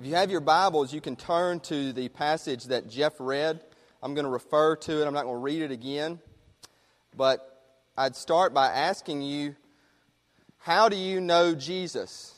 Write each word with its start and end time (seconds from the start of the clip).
If 0.00 0.06
you 0.06 0.14
have 0.14 0.30
your 0.30 0.40
Bibles, 0.40 0.94
you 0.94 1.02
can 1.02 1.14
turn 1.14 1.60
to 1.60 1.92
the 1.92 2.08
passage 2.08 2.64
that 2.68 2.88
Jeff 2.88 3.12
read. 3.18 3.60
I'm 4.02 4.14
going 4.14 4.24
to 4.24 4.30
refer 4.30 4.76
to 4.76 5.02
it, 5.02 5.06
I'm 5.06 5.12
not 5.12 5.24
going 5.24 5.36
to 5.36 5.42
read 5.42 5.60
it 5.60 5.70
again. 5.70 6.20
But 7.14 7.46
I'd 7.98 8.16
start 8.16 8.54
by 8.54 8.68
asking 8.68 9.20
you 9.20 9.56
how 10.56 10.88
do 10.88 10.96
you 10.96 11.20
know 11.20 11.54
Jesus? 11.54 12.34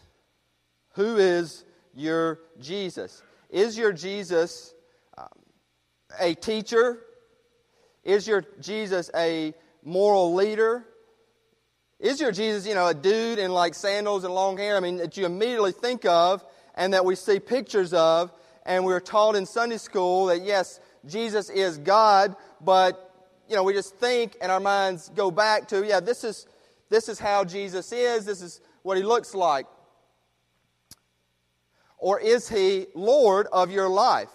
Who 0.95 1.19
is 1.19 1.65
your 1.95 2.41
Jesus? 2.61 3.23
Is 3.49 3.79
your 3.79 3.93
Jesus 3.93 4.75
um, 5.17 5.29
a 6.19 6.35
teacher? 6.35 6.99
Is 8.03 8.27
your 8.27 8.45
Jesus 8.61 9.09
a 9.15 9.55
moral 9.85 10.35
leader? 10.35 10.85
Is 12.01 12.21
your 12.21 12.33
Jesus, 12.33 12.67
you 12.67 12.75
know, 12.75 12.89
a 12.89 12.95
dude 12.95 13.39
in 13.39 13.53
like 13.53 13.75
sandals 13.75 14.25
and 14.25 14.35
long 14.35 14.59
hair? 14.59 14.77
I 14.77 14.81
mean, 14.81 14.97
that 14.97 15.17
you 15.17 15.27
immediately 15.27 15.71
think 15.71 16.05
of 16.05 16.45
and 16.75 16.95
that 16.95 17.05
we 17.05 17.15
see 17.15 17.39
pictures 17.41 17.93
of, 17.93 18.33
and 18.65 18.85
we 18.85 18.93
are 18.93 19.01
taught 19.01 19.37
in 19.37 19.47
Sunday 19.47 19.79
school 19.79 20.27
that 20.27 20.43
yes, 20.43 20.81
Jesus 21.07 21.51
is 21.51 21.79
God, 21.79 22.37
but 22.61 23.11
you 23.49 23.57
know, 23.57 23.65
we 23.65 23.73
just 23.73 23.97
think 23.97 24.37
and 24.41 24.53
our 24.53 24.61
minds 24.61 25.11
go 25.15 25.31
back 25.31 25.69
to, 25.69 25.85
yeah, 25.85 26.01
this 26.01 26.25
is 26.25 26.47
this 26.89 27.09
is 27.09 27.19
how 27.19 27.43
Jesus 27.43 27.91
is, 27.91 28.27
this 28.27 28.43
is 28.43 28.61
what 28.83 28.99
he 28.99 29.03
looks 29.03 29.35
like. 29.35 29.67
Or 31.97 32.21
is 32.21 32.49
he 32.49 32.87
Lord 32.95 33.47
of 33.51 33.71
your 33.71 33.89
life? 33.89 34.29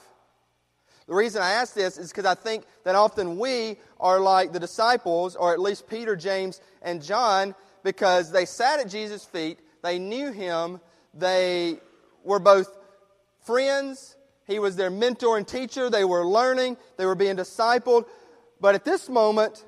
The 1.08 1.14
reason 1.14 1.42
I 1.42 1.52
ask 1.52 1.74
this 1.74 1.98
is 1.98 2.10
because 2.10 2.26
I 2.26 2.34
think 2.34 2.66
that 2.84 2.96
often 2.96 3.38
we 3.38 3.78
are 4.00 4.20
like 4.20 4.54
the 4.54 4.60
disciples, 4.60 5.36
or 5.36 5.54
at 5.54 5.60
least 5.60 5.88
Peter, 5.88 6.16
James, 6.16 6.60
and 6.82 7.04
John, 7.04 7.54
because 7.84 8.32
they 8.32 8.46
sat 8.46 8.80
at 8.80 8.90
Jesus' 8.90 9.24
feet, 9.24 9.60
they 9.84 10.00
knew 10.00 10.32
him, 10.32 10.82
they 11.14 11.78
were 12.28 12.40
both 12.40 12.78
friends. 13.46 14.16
He 14.46 14.60
was 14.60 14.76
their 14.76 14.92
mentor 14.92 15.38
and 15.38 15.48
teacher. 15.48 15.90
They 15.90 16.06
were 16.06 16.26
learning, 16.26 16.78
they 16.98 17.06
were 17.06 17.16
being 17.16 17.38
discipled. 17.38 18.06
But 18.60 18.76
at 18.76 18.86
this 18.86 19.10
moment, 19.10 19.66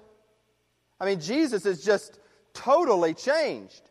I 1.00 1.06
mean, 1.06 1.20
Jesus 1.20 1.66
is 1.66 1.84
just 1.84 2.20
totally 2.54 3.14
changed. 3.14 3.82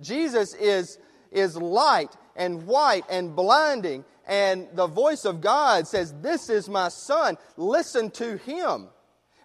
Jesus 0.00 0.54
is, 0.54 0.98
is 1.30 1.56
light 1.56 2.16
and 2.36 2.66
white 2.66 3.04
and 3.10 3.34
blinding, 3.34 4.04
and 4.26 4.68
the 4.74 4.86
voice 4.86 5.24
of 5.24 5.40
God 5.40 5.86
says, 5.86 6.14
This 6.20 6.48
is 6.48 6.68
my 6.68 6.88
son. 6.88 7.36
Listen 7.56 8.10
to 8.12 8.36
him. 8.38 8.88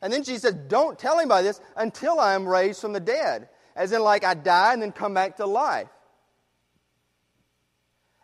And 0.02 0.13
then 0.13 0.23
Jesus 0.23 0.43
says, 0.43 0.55
Don't 0.67 0.97
tell 0.99 1.19
anybody 1.19 1.47
this 1.47 1.59
until 1.75 2.19
I 2.19 2.33
am 2.33 2.47
raised 2.47 2.81
from 2.81 2.93
the 2.93 2.99
dead. 2.99 3.49
As 3.75 3.91
in, 3.91 4.02
like, 4.02 4.23
I 4.23 4.33
die 4.33 4.73
and 4.73 4.81
then 4.81 4.91
come 4.91 5.13
back 5.13 5.37
to 5.37 5.45
life. 5.45 5.89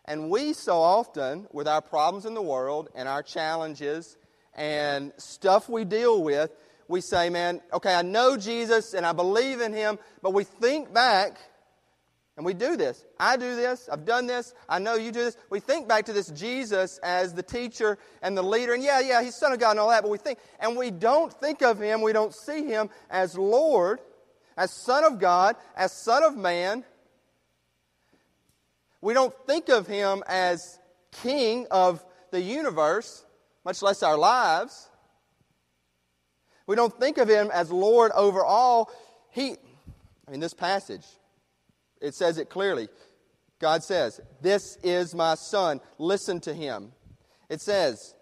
And 0.04 0.30
we 0.30 0.52
so 0.52 0.80
often, 0.80 1.46
with 1.52 1.66
our 1.66 1.80
problems 1.80 2.26
in 2.26 2.34
the 2.34 2.42
world 2.42 2.90
and 2.94 3.08
our 3.08 3.22
challenges 3.22 4.16
and 4.54 5.12
stuff 5.16 5.68
we 5.68 5.84
deal 5.84 6.22
with, 6.22 6.50
we 6.88 7.00
say, 7.00 7.30
man, 7.30 7.62
okay, 7.72 7.94
I 7.94 8.02
know 8.02 8.36
Jesus 8.36 8.92
and 8.92 9.06
I 9.06 9.12
believe 9.12 9.60
in 9.60 9.72
him, 9.72 9.98
but 10.22 10.34
we 10.34 10.44
think 10.44 10.92
back, 10.92 11.38
and 12.36 12.44
we 12.44 12.52
do 12.52 12.76
this. 12.76 13.02
I 13.18 13.38
do 13.38 13.56
this, 13.56 13.88
I've 13.90 14.04
done 14.04 14.26
this, 14.26 14.52
I 14.68 14.78
know 14.78 14.94
you 14.94 15.10
do 15.10 15.20
this. 15.20 15.36
We 15.48 15.60
think 15.60 15.88
back 15.88 16.04
to 16.06 16.12
this 16.12 16.28
Jesus 16.28 16.98
as 17.02 17.32
the 17.32 17.42
teacher 17.42 17.96
and 18.20 18.36
the 18.36 18.42
leader, 18.42 18.74
and 18.74 18.82
yeah, 18.82 19.00
yeah, 19.00 19.22
he's 19.22 19.34
Son 19.34 19.52
of 19.52 19.58
God 19.58 19.70
and 19.70 19.80
all 19.80 19.88
that, 19.88 20.02
but 20.02 20.10
we 20.10 20.18
think, 20.18 20.38
and 20.60 20.76
we 20.76 20.90
don't 20.90 21.32
think 21.32 21.62
of 21.62 21.80
him, 21.80 22.02
we 22.02 22.12
don't 22.12 22.34
see 22.34 22.66
him 22.66 22.90
as 23.08 23.38
Lord, 23.38 24.00
as 24.56 24.70
Son 24.70 25.04
of 25.04 25.18
God, 25.18 25.56
as 25.74 25.92
Son 25.92 26.22
of 26.22 26.36
Man, 26.36 26.84
we 29.04 29.12
don't 29.12 29.34
think 29.46 29.68
of 29.68 29.86
him 29.86 30.24
as 30.26 30.78
king 31.22 31.66
of 31.70 32.02
the 32.30 32.40
universe, 32.40 33.26
much 33.62 33.82
less 33.82 34.02
our 34.02 34.16
lives. 34.16 34.88
We 36.66 36.74
don't 36.74 36.98
think 36.98 37.18
of 37.18 37.28
him 37.28 37.50
as 37.52 37.70
Lord 37.70 38.12
over 38.12 38.42
all. 38.42 38.90
He, 39.30 39.56
I 40.26 40.30
mean, 40.30 40.40
this 40.40 40.54
passage, 40.54 41.04
it 42.00 42.14
says 42.14 42.38
it 42.38 42.48
clearly. 42.48 42.88
God 43.60 43.84
says, 43.84 44.22
This 44.40 44.78
is 44.82 45.14
my 45.14 45.34
son. 45.34 45.82
Listen 45.98 46.40
to 46.40 46.54
him. 46.54 46.92
It 47.50 47.60
says, 47.60 48.14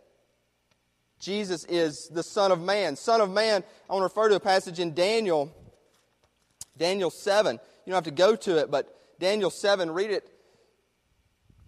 Jesus 1.21 1.65
is 1.67 2.11
the 2.13 2.25
Son 2.25 2.51
of 2.51 2.61
Man. 2.61 2.97
Son 2.97 3.21
of 3.21 3.31
Man, 3.31 3.63
I 3.89 3.93
want 3.93 4.01
to 4.01 4.05
refer 4.05 4.31
to 4.31 4.35
a 4.35 4.41
passage 4.41 4.81
in 4.81 4.95
Daniel, 4.95 5.55
Daniel 6.77 7.11
7. 7.11 7.55
You 7.55 7.93
don't 7.93 7.95
have 7.95 8.05
to 8.05 8.11
go 8.11 8.35
to 8.35 8.59
it, 8.59 8.69
but 8.69 9.21
Daniel 9.21 9.51
7, 9.51 9.93
read 9.93 10.11
it 10.11 10.29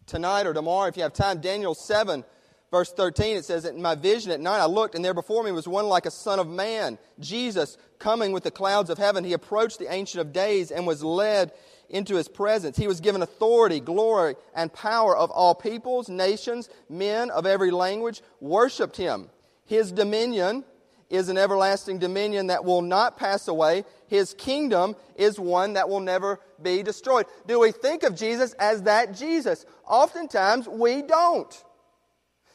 tonight 0.06 0.46
or 0.46 0.54
tomorrow 0.54 0.88
if 0.88 0.96
you 0.96 1.02
have 1.02 1.12
time. 1.12 1.40
Daniel 1.40 1.74
7, 1.74 2.24
verse 2.70 2.92
13, 2.92 3.36
it 3.36 3.44
says, 3.44 3.64
In 3.64 3.80
my 3.80 3.94
vision 3.94 4.30
at 4.32 4.40
night 4.40 4.60
I 4.60 4.66
looked, 4.66 4.94
and 4.94 5.04
there 5.04 5.14
before 5.14 5.42
me 5.42 5.52
was 5.52 5.68
one 5.68 5.86
like 5.86 6.06
a 6.06 6.10
son 6.10 6.38
of 6.38 6.48
man, 6.48 6.98
Jesus, 7.20 7.76
coming 7.98 8.32
with 8.32 8.42
the 8.42 8.50
clouds 8.50 8.90
of 8.90 8.98
heaven. 8.98 9.24
He 9.24 9.32
approached 9.32 9.78
the 9.78 9.92
Ancient 9.92 10.20
of 10.20 10.32
Days 10.32 10.70
and 10.70 10.86
was 10.86 11.02
led 11.02 11.52
into 11.88 12.16
his 12.16 12.28
presence. 12.28 12.76
He 12.76 12.86
was 12.86 13.00
given 13.00 13.22
authority, 13.22 13.80
glory, 13.80 14.36
and 14.54 14.72
power 14.72 15.16
of 15.16 15.30
all 15.30 15.54
peoples, 15.54 16.08
nations, 16.08 16.68
men 16.88 17.30
of 17.30 17.46
every 17.46 17.70
language 17.70 18.22
worshiped 18.40 18.96
him. 18.96 19.30
His 19.66 19.92
dominion 19.92 20.64
is 21.10 21.28
an 21.28 21.38
everlasting 21.38 21.98
dominion 21.98 22.48
that 22.48 22.64
will 22.64 22.82
not 22.82 23.16
pass 23.16 23.48
away. 23.48 23.84
His 24.14 24.32
kingdom 24.32 24.94
is 25.16 25.40
one 25.40 25.72
that 25.72 25.88
will 25.88 25.98
never 25.98 26.38
be 26.62 26.84
destroyed. 26.84 27.26
Do 27.48 27.58
we 27.58 27.72
think 27.72 28.04
of 28.04 28.14
Jesus 28.14 28.52
as 28.60 28.82
that 28.82 29.12
Jesus? 29.12 29.66
Oftentimes 29.84 30.68
we 30.68 31.02
don't. 31.02 31.64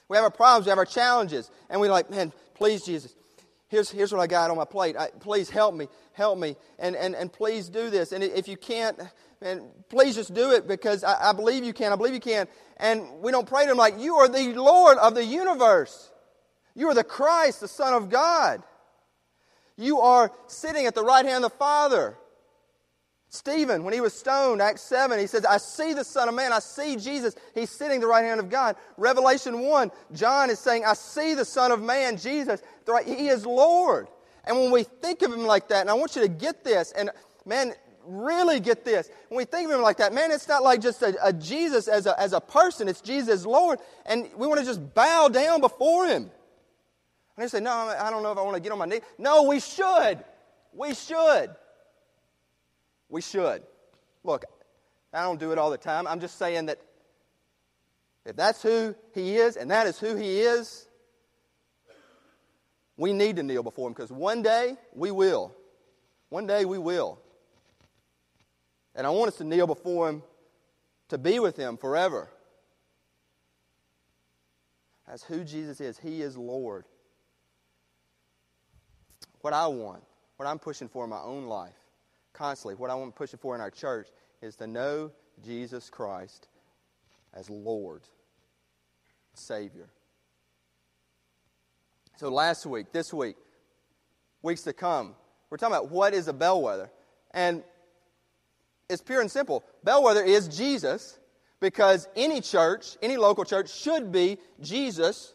We 0.07 0.15
have 0.15 0.23
our 0.23 0.31
problems, 0.31 0.67
we 0.67 0.69
have 0.69 0.77
our 0.77 0.85
challenges, 0.85 1.51
and 1.69 1.81
we're 1.81 1.91
like, 1.91 2.09
man, 2.09 2.31
please, 2.53 2.85
Jesus, 2.85 3.13
here's, 3.67 3.91
here's 3.91 4.13
what 4.13 4.21
I 4.21 4.27
got 4.27 4.49
on 4.49 4.55
my 4.55 4.63
plate. 4.63 4.95
I, 4.95 5.09
please 5.19 5.49
help 5.49 5.75
me, 5.75 5.89
help 6.13 6.39
me, 6.39 6.55
and, 6.79 6.95
and, 6.95 7.13
and 7.13 7.29
please 7.29 7.67
do 7.67 7.89
this. 7.89 8.13
And 8.13 8.23
if 8.23 8.47
you 8.47 8.55
can't, 8.55 8.97
man, 9.41 9.63
please 9.89 10.15
just 10.15 10.33
do 10.33 10.51
it 10.51 10.65
because 10.65 11.03
I, 11.03 11.31
I 11.31 11.33
believe 11.33 11.65
you 11.65 11.73
can, 11.73 11.91
I 11.91 11.97
believe 11.97 12.13
you 12.13 12.21
can. 12.21 12.47
And 12.77 13.19
we 13.19 13.33
don't 13.33 13.45
pray 13.45 13.65
to 13.65 13.71
Him 13.71 13.77
like, 13.77 13.99
you 13.99 14.15
are 14.15 14.29
the 14.29 14.53
Lord 14.53 14.97
of 14.97 15.13
the 15.13 15.25
universe. 15.25 16.09
You 16.73 16.87
are 16.87 16.95
the 16.95 17.03
Christ, 17.03 17.59
the 17.59 17.67
Son 17.67 17.93
of 17.93 18.09
God. 18.09 18.63
You 19.79 20.01
are 20.01 20.31
sitting 20.47 20.85
at 20.85 20.93
the 20.93 21.03
right 21.03 21.25
hand 21.25 21.45
of 21.45 21.51
the 21.51 21.57
Father. 21.57 22.17
Stephen, 23.29 23.83
when 23.83 23.93
he 23.93 24.01
was 24.01 24.13
stoned, 24.13 24.61
Acts 24.61 24.81
7, 24.81 25.17
he 25.19 25.27
says, 25.27 25.45
I 25.45 25.57
see 25.57 25.93
the 25.93 26.03
Son 26.03 26.27
of 26.27 26.35
Man. 26.35 26.51
I 26.51 26.59
see 26.59 26.95
Jesus. 26.95 27.35
He's 27.53 27.69
sitting 27.69 27.97
at 27.97 28.01
the 28.01 28.07
right 28.07 28.25
hand 28.25 28.39
of 28.39 28.49
God. 28.49 28.75
Revelation 28.97 29.61
1, 29.61 29.91
John 30.13 30.49
is 30.49 30.59
saying, 30.59 30.83
I 30.83 30.93
see 30.93 31.35
the 31.35 31.45
Son 31.45 31.71
of 31.71 31.81
Man, 31.81 32.17
Jesus. 32.17 32.61
He 33.05 33.29
is 33.29 33.45
Lord. 33.45 34.07
And 34.45 34.57
when 34.57 34.71
we 34.71 34.83
think 34.83 35.21
of 35.21 35.31
him 35.31 35.45
like 35.45 35.67
that, 35.69 35.81
and 35.81 35.89
I 35.89 35.93
want 35.93 36.15
you 36.15 36.23
to 36.23 36.27
get 36.27 36.63
this, 36.63 36.91
and 36.91 37.11
man, 37.45 37.73
really 38.03 38.59
get 38.59 38.83
this. 38.83 39.09
When 39.29 39.37
we 39.37 39.45
think 39.45 39.69
of 39.69 39.75
him 39.75 39.83
like 39.83 39.97
that, 39.97 40.11
man, 40.11 40.31
it's 40.31 40.47
not 40.47 40.63
like 40.63 40.81
just 40.81 41.01
a, 41.03 41.15
a 41.23 41.31
Jesus 41.31 41.87
as 41.87 42.07
a, 42.07 42.19
as 42.19 42.33
a 42.33 42.41
person, 42.41 42.87
it's 42.87 43.01
Jesus 43.01 43.45
Lord. 43.45 43.79
And 44.07 44.27
we 44.35 44.47
want 44.47 44.59
to 44.59 44.65
just 44.65 44.93
bow 44.95 45.29
down 45.29 45.61
before 45.61 46.07
him. 46.07 46.31
And 47.39 47.45
they 47.45 47.49
say, 47.57 47.61
No, 47.61 47.71
I 47.71 48.09
don't 48.09 48.21
know 48.21 48.33
if 48.33 48.37
I 48.37 48.41
want 48.41 48.55
to 48.55 48.61
get 48.61 48.73
on 48.73 48.79
my 48.79 48.85
knee. 48.85 48.99
No, 49.17 49.43
we 49.43 49.61
should. 49.61 50.19
We 50.73 50.93
should. 50.93 51.49
We 53.07 53.21
should. 53.21 53.63
Look, 54.25 54.43
I 55.13 55.21
don't 55.21 55.39
do 55.39 55.53
it 55.53 55.57
all 55.57 55.69
the 55.69 55.77
time. 55.77 56.05
I'm 56.05 56.19
just 56.19 56.37
saying 56.37 56.65
that 56.65 56.81
if 58.25 58.35
that's 58.35 58.61
who 58.61 58.93
he 59.13 59.37
is 59.37 59.55
and 59.55 59.71
that 59.71 59.87
is 59.87 59.97
who 59.97 60.17
he 60.17 60.41
is, 60.41 60.85
we 62.97 63.13
need 63.13 63.37
to 63.37 63.43
kneel 63.43 63.63
before 63.63 63.87
him 63.87 63.93
because 63.93 64.11
one 64.11 64.41
day 64.41 64.75
we 64.93 65.09
will. 65.09 65.55
One 66.27 66.45
day 66.45 66.65
we 66.65 66.77
will. 66.77 67.21
And 68.95 69.07
I 69.07 69.11
want 69.11 69.29
us 69.29 69.37
to 69.37 69.45
kneel 69.45 69.65
before 69.65 70.09
him 70.09 70.23
to 71.07 71.17
be 71.17 71.39
with 71.39 71.55
him 71.55 71.77
forever. 71.77 72.29
That's 75.07 75.23
who 75.23 75.45
Jesus 75.45 75.79
is. 75.79 75.97
He 75.97 76.21
is 76.21 76.35
Lord 76.35 76.83
what 79.41 79.53
I 79.53 79.67
want, 79.67 80.03
what 80.37 80.47
I'm 80.47 80.59
pushing 80.59 80.87
for 80.87 81.03
in 81.03 81.09
my 81.09 81.21
own 81.21 81.45
life, 81.45 81.75
constantly, 82.33 82.75
what 82.75 82.89
I 82.89 82.95
want 82.95 83.15
pushing 83.15 83.39
for 83.39 83.55
in 83.55 83.61
our 83.61 83.71
church 83.71 84.07
is 84.41 84.55
to 84.57 84.67
know 84.67 85.11
Jesus 85.43 85.89
Christ 85.89 86.47
as 87.33 87.49
Lord, 87.49 88.01
Savior. 89.33 89.89
So 92.17 92.29
last 92.29 92.65
week, 92.65 92.91
this 92.91 93.13
week, 93.13 93.37
weeks 94.41 94.63
to 94.63 94.73
come, 94.73 95.15
we're 95.49 95.57
talking 95.57 95.75
about 95.75 95.89
what 95.89 96.13
is 96.13 96.27
a 96.27 96.33
bellwether. 96.33 96.89
And 97.31 97.63
it's 98.89 99.01
pure 99.01 99.21
and 99.21 99.31
simple. 99.31 99.63
Bellwether 99.83 100.23
is 100.23 100.47
Jesus 100.47 101.19
because 101.59 102.07
any 102.15 102.41
church, 102.41 102.97
any 103.01 103.17
local 103.17 103.45
church 103.45 103.73
should 103.73 104.11
be 104.11 104.37
Jesus 104.61 105.33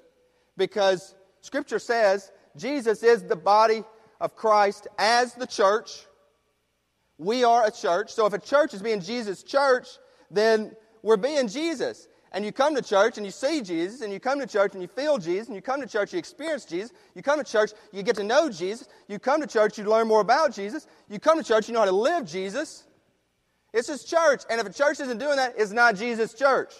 because 0.57 1.15
Scripture 1.41 1.79
says 1.79 2.31
Jesus 2.57 3.03
is 3.03 3.23
the 3.23 3.37
body 3.37 3.85
of 4.21 4.37
Christ 4.37 4.87
as 4.99 5.35
the 5.35 5.47
church. 5.47 6.07
We 7.19 7.45
are 7.45 7.67
a 7.67 7.71
church. 7.71 8.13
So 8.13 8.27
if 8.27 8.33
a 8.33 8.39
church 8.39 8.75
is 8.75 8.83
being 8.83 9.01
Jesus' 9.01 9.43
church, 9.43 9.89
then 10.31 10.75
we're 11.03 11.17
being 11.17 11.49
Jesus. 11.49 12.09
and 12.35 12.45
you 12.45 12.51
come 12.51 12.75
to 12.75 12.83
church 12.83 13.17
and 13.17 13.25
you 13.25 13.31
see 13.31 13.63
Jesus, 13.63 14.03
and 14.03 14.13
you 14.13 14.19
come 14.19 14.41
to 14.41 14.47
church 14.47 14.73
and 14.73 14.83
you 14.83 14.89
feel 14.89 15.19
Jesus, 15.19 15.47
and 15.47 15.55
you 15.55 15.63
come 15.63 15.81
to 15.81 15.87
church, 15.87 16.13
you 16.13 16.19
experience 16.19 16.65
Jesus, 16.65 16.93
you 17.15 17.23
come 17.23 17.39
to 17.39 17.45
church, 17.45 17.71
you 17.93 18.03
get 18.03 18.17
to 18.17 18.25
know 18.25 18.51
Jesus, 18.51 18.89
you 19.07 19.21
come 19.21 19.41
to 19.41 19.47
church, 19.47 19.79
you 19.79 19.85
learn 19.85 20.09
more 20.09 20.21
about 20.21 20.53
Jesus, 20.53 20.89
you 21.09 21.21
come 21.21 21.39
to 21.39 21.45
church, 21.45 21.69
you 21.69 21.75
know 21.75 21.81
how 21.81 21.87
to 21.87 21.93
live 21.93 22.27
Jesus. 22.27 22.85
It's 23.73 23.87
just 23.87 24.09
church. 24.09 24.43
And 24.51 24.61
if 24.61 24.67
a 24.67 24.73
church 24.73 25.01
isn't 25.01 25.19
doing 25.19 25.37
that, 25.37 25.55
it's 25.57 25.71
not 25.71 25.95
Jesus' 25.95 26.35
church. 26.35 26.75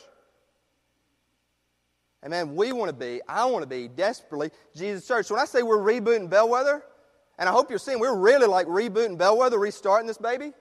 And 2.23 2.31
man, 2.31 2.57
we 2.57 2.73
want 2.73 2.91
to 2.91 2.97
be, 2.97 3.21
I 3.29 3.45
want 3.45 3.63
to 3.63 3.69
be 3.69 3.87
desperately 3.87 4.51
Jesus' 4.75 5.07
church. 5.07 5.27
So 5.27 5.35
when 5.35 5.43
I 5.43 5.47
say 5.47 5.63
we're 5.63 5.79
rebooting 5.79 6.29
Bellwether, 6.29 6.83
and 7.39 7.49
I 7.49 7.53
hope 7.53 7.71
you're 7.71 7.79
seeing 7.79 7.99
we're 7.99 8.17
really 8.17 8.47
like 8.47 8.67
rebooting 8.67 9.19
Bellwether, 9.19 9.59
restarting 9.59 10.07
this 10.07 10.19
baby, 10.19 10.53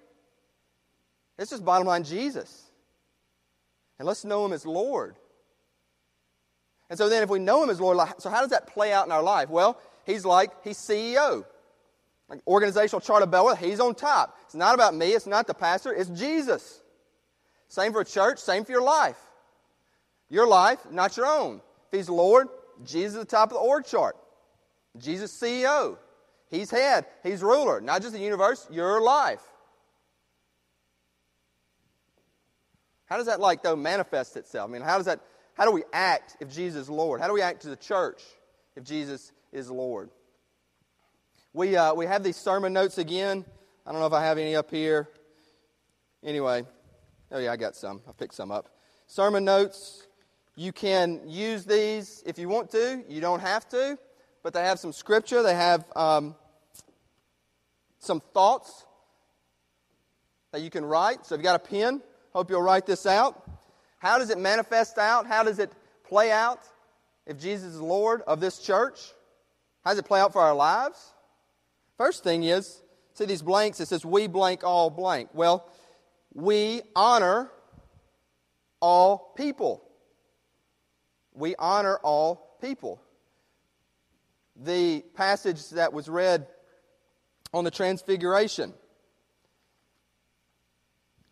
it's 1.38 1.52
just 1.52 1.66
bottom 1.66 1.88
line 1.88 2.04
Jesus. 2.04 2.72
And 4.00 4.08
let's 4.08 4.26
know 4.26 4.46
Him 4.46 4.54
as 4.54 4.66
Lord. 4.66 5.16
And 6.90 6.98
so 6.98 7.10
then, 7.10 7.24
if 7.24 7.30
we 7.30 7.40
know 7.40 7.64
Him 7.64 7.70
as 7.70 7.80
Lord, 7.80 7.98
so 8.20 8.30
how 8.30 8.42
does 8.42 8.50
that 8.52 8.68
play 8.68 8.94
out 8.94 9.06
in 9.06 9.12
our 9.12 9.24
life? 9.24 9.50
Well, 9.50 9.80
He's 10.06 10.26
like, 10.26 10.52
He's 10.64 10.78
CEO. 10.78 11.46
Like 12.30 12.42
organizational 12.48 13.02
chart 13.02 13.24
of 13.24 13.32
Bellwether, 13.32 13.58
He's 13.58 13.80
on 13.80 13.96
top. 13.96 14.38
It's 14.46 14.56
not 14.56 14.76
about 14.76 14.96
me, 14.96 15.12
it's 15.12 15.28
not 15.28 15.48
the 15.48 15.54
pastor, 15.54 15.94
it's 15.94 16.10
Jesus. 16.10 16.82
Same 17.68 17.92
for 17.92 18.02
a 18.02 18.06
church, 18.06 18.40
same 18.40 18.66
for 18.66 18.72
your 18.72 18.84
life. 18.84 19.18
Your 20.30 20.48
life, 20.48 20.80
not 20.92 21.18
your 21.18 21.26
own. 21.26 21.62
If 21.92 21.98
He's 21.98 22.10
Lord, 22.10 22.48
Jesus 22.84 23.14
is 23.14 23.22
at 23.22 23.30
the 23.30 23.36
top 23.36 23.50
of 23.50 23.56
the 23.56 23.60
org 23.60 23.86
chart. 23.86 24.16
Jesus 24.98 25.38
CEO. 25.40 25.98
He's 26.54 26.70
head, 26.70 27.08
He's 27.24 27.42
ruler, 27.42 27.82
not 27.82 28.04
just 28.04 28.14
the 28.14 28.20
universe, 28.20 28.68
your 28.70 29.02
life. 29.02 29.42
How 33.06 33.18
does 33.18 33.26
that 33.26 33.40
like 33.40 33.64
though 33.64 33.76
manifest 33.76 34.38
itself? 34.38 34.70
I 34.70 34.74
mean, 34.74 34.84
how 34.84 34.98
does 34.98 35.08
that 35.08 35.20
how 35.56 35.66
do 35.66 35.72
we 35.72 35.84
act 35.92 36.38
if 36.40 36.54
Jesus 36.54 36.84
is 36.84 36.90
Lord? 36.92 37.22
How 37.22 37.28
do 37.28 37.34
we 37.34 37.42
act 37.42 37.64
to 37.64 37.70
the 37.70 37.76
church 37.76 38.22
if 38.76 38.84
Jesus 38.84 39.32
is 39.52 39.72
Lord? 39.72 40.12
We 41.54 41.76
uh, 41.76 41.96
we 41.96 42.06
have 42.06 42.22
these 42.22 42.38
sermon 42.38 42.72
notes 42.72 43.00
again. 43.00 43.46
I 43.84 43.92
don't 43.92 44.00
know 44.00 44.08
if 44.08 44.14
I 44.14 44.24
have 44.24 44.38
any 44.38 44.56
up 44.56 44.70
here. 44.70 45.10
Anyway, 46.24 46.64
oh 47.32 47.40
yeah, 47.40 47.52
I 47.52 47.58
got 47.58 47.76
some. 47.76 48.00
I 48.08 48.12
picked 48.12 48.36
some 48.36 48.52
up. 48.52 48.70
Sermon 49.08 49.44
notes. 49.44 50.06
You 50.56 50.72
can 50.72 51.22
use 51.28 51.66
these 51.66 52.22
if 52.28 52.38
you 52.38 52.48
want 52.48 52.70
to. 52.72 53.04
You 53.10 53.22
don't 53.22 53.40
have 53.40 53.68
to, 53.70 53.98
but 54.44 54.54
they 54.54 54.62
have 54.62 54.78
some 54.78 54.94
scripture. 54.94 55.42
They 55.42 55.56
have 55.56 55.84
um, 55.96 56.36
some 58.04 58.22
thoughts 58.34 58.86
that 60.52 60.62
you 60.62 60.70
can 60.70 60.86
write. 60.86 61.26
So 61.26 61.36
if 61.36 61.40
you've 61.40 61.44
got 61.44 61.56
a 61.56 61.60
pen, 61.60 62.02
Hope 62.34 62.50
you'll 62.50 62.64
write 62.64 62.88
this 62.88 63.06
out. 63.06 63.48
How 64.00 64.18
does 64.18 64.32
it 64.32 64.40
manifest 64.40 64.98
out? 64.98 65.28
How 65.28 65.44
does 65.44 65.60
it 65.60 65.72
play 66.04 66.32
out 66.32 66.60
if 67.28 67.40
Jesus 67.40 67.76
is 67.76 67.80
Lord 67.80 68.22
of 68.24 68.40
this 68.40 68.60
church? 68.60 69.00
How 69.86 69.92
does 69.92 70.00
it 70.00 70.06
play 70.06 70.20
out 70.20 70.34
for 70.34 70.42
our 70.42 70.56
lives? 70.56 71.14
First 71.98 72.24
thing 72.24 72.44
is, 72.44 72.82
see 73.14 73.26
these 73.26 73.44
blanks, 73.44 73.80
it 73.80 73.88
says, 73.88 74.04
we 74.04 74.26
blank 74.28 74.64
all 74.64 74.90
blank. 74.90 75.30
Well, 75.34 75.70
we 76.34 76.82
honor 76.96 77.52
all 78.80 79.34
people. 79.38 79.84
We 81.34 81.56
honor 81.58 81.98
all 81.98 82.58
people. 82.62 83.00
The 84.56 85.02
passage 85.16 85.70
that 85.70 85.94
was 85.94 86.10
read 86.10 86.48
on 87.54 87.64
the 87.64 87.72
Transfiguration 87.72 88.74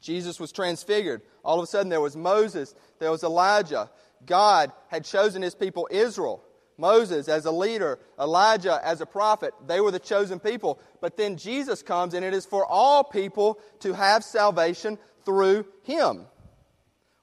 Jesus 0.02 0.40
was 0.40 0.52
transfigured. 0.52 1.22
All 1.46 1.60
of 1.60 1.64
a 1.64 1.68
sudden, 1.68 1.90
there 1.90 2.02
was 2.02 2.18
Moses, 2.18 2.76
there 3.00 3.12
was 3.12 3.24
Elijah. 3.24 3.90
God 4.26 4.72
had 4.90 5.06
chosen 5.06 5.42
his 5.42 5.56
people, 5.56 5.88
Israel. 5.92 6.44
Moses 6.78 7.28
as 7.28 7.46
a 7.46 7.52
leader, 7.52 8.00
Elijah 8.20 8.80
as 8.84 9.02
a 9.02 9.06
prophet. 9.06 9.54
They 9.68 9.80
were 9.80 9.92
the 9.92 10.00
chosen 10.00 10.40
people. 10.40 10.80
But 11.00 11.16
then 11.16 11.38
Jesus 11.38 11.84
comes, 11.84 12.16
and 12.16 12.26
it 12.26 12.34
is 12.34 12.46
for 12.46 12.66
all 12.66 13.04
people 13.04 13.60
to 13.82 13.94
have 13.94 14.24
salvation 14.24 14.98
through 15.24 15.66
him. 15.84 16.26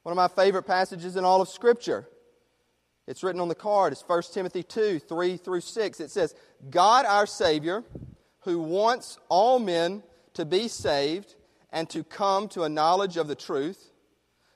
One 0.04 0.12
of 0.12 0.16
my 0.16 0.28
favorite 0.28 0.62
passages 0.62 1.16
in 1.16 1.24
all 1.24 1.40
of 1.40 1.48
Scripture. 1.48 2.08
It's 3.08 3.24
written 3.24 3.40
on 3.40 3.48
the 3.48 3.54
card. 3.54 3.92
It's 3.92 4.02
1 4.02 4.22
Timothy 4.32 4.62
2 4.62 5.00
3 5.00 5.36
through 5.38 5.62
6. 5.62 6.00
It 6.00 6.10
says, 6.10 6.34
God 6.70 7.04
our 7.04 7.26
Savior, 7.26 7.82
who 8.48 8.58
wants 8.58 9.18
all 9.28 9.58
men 9.58 10.02
to 10.32 10.46
be 10.46 10.68
saved 10.68 11.34
and 11.70 11.86
to 11.90 12.02
come 12.02 12.48
to 12.48 12.62
a 12.62 12.68
knowledge 12.68 13.18
of 13.18 13.28
the 13.28 13.34
truth. 13.34 13.90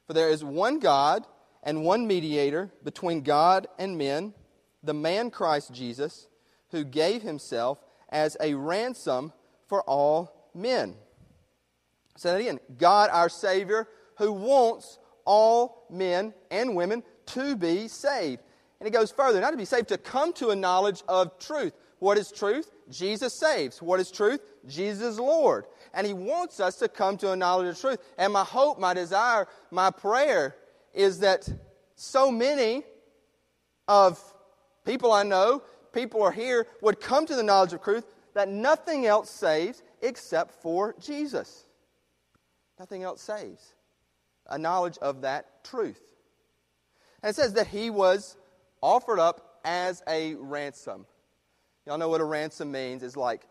For 0.06 0.15
there 0.15 0.31
is 0.31 0.43
one 0.43 0.79
God 0.79 1.27
and 1.62 1.85
one 1.85 2.06
mediator 2.06 2.71
between 2.83 3.21
God 3.21 3.67
and 3.79 3.99
men, 3.99 4.33
the 4.83 4.94
man 4.94 5.31
Christ 5.31 5.75
Jesus, 5.75 6.27
who 6.71 6.85
gave 6.85 7.21
himself 7.21 7.85
as 8.09 8.35
a 8.41 8.55
ransom 8.55 9.31
for 9.69 9.83
all 9.83 10.49
men. 10.55 10.94
Say 12.17 12.31
that 12.31 12.41
again 12.41 12.61
God 12.79 13.11
our 13.12 13.29
Savior, 13.29 13.87
who 14.17 14.33
wants 14.33 14.99
all 15.27 15.85
men 15.91 16.33
and 16.50 16.75
women 16.75 17.03
to 17.27 17.56
be 17.56 17.89
saved. 17.89 18.41
And 18.81 18.89
it 18.89 18.93
goes 18.93 19.11
further, 19.11 19.39
not 19.39 19.50
to 19.50 19.59
be 19.59 19.67
saved, 19.67 19.89
to 19.89 19.99
come 19.99 20.33
to 20.35 20.49
a 20.49 20.56
knowledge 20.56 21.03
of 21.06 21.39
truth. 21.39 21.75
What 22.02 22.19
is 22.19 22.32
truth? 22.32 22.69
Jesus 22.90 23.32
saves. 23.32 23.81
What 23.81 24.00
is 24.00 24.10
truth? 24.10 24.40
Jesus 24.66 25.02
is 25.04 25.20
Lord. 25.20 25.66
And 25.94 26.04
He 26.04 26.12
wants 26.12 26.58
us 26.58 26.75
to 26.78 26.88
come 26.88 27.16
to 27.19 27.31
a 27.31 27.37
knowledge 27.37 27.69
of 27.69 27.81
truth. 27.81 28.00
And 28.19 28.32
my 28.32 28.43
hope, 28.43 28.81
my 28.81 28.93
desire, 28.93 29.46
my 29.70 29.93
prayer 29.93 30.56
is 30.93 31.20
that 31.20 31.49
so 31.94 32.32
many 32.32 32.82
of 33.87 34.20
people 34.84 35.12
I 35.12 35.22
know, 35.22 35.62
people 35.93 36.25
are 36.25 36.32
here, 36.32 36.66
would 36.81 37.00
come 37.00 37.25
to 37.25 37.37
the 37.37 37.43
knowledge 37.44 37.72
of 37.72 37.84
truth 37.84 38.05
that 38.34 38.48
nothing 38.48 39.06
else 39.06 39.31
saves 39.31 39.81
except 40.00 40.60
for 40.60 40.96
Jesus. 40.98 41.66
Nothing 42.81 43.05
else 43.05 43.22
saves. 43.22 43.76
A 44.48 44.58
knowledge 44.58 44.98
of 44.98 45.20
that 45.20 45.62
truth. 45.62 46.02
And 47.22 47.31
it 47.31 47.37
says 47.37 47.52
that 47.52 47.69
He 47.69 47.90
was 47.90 48.37
offered 48.81 49.20
up 49.20 49.60
as 49.64 50.02
a 50.08 50.34
ransom. 50.34 51.06
Y'all 51.87 51.99
know 51.99 52.08
what 52.08 52.20
a 52.20 52.25
ransom 52.25 52.70
means? 52.70 53.02
It's 53.02 53.17
like 53.17 53.46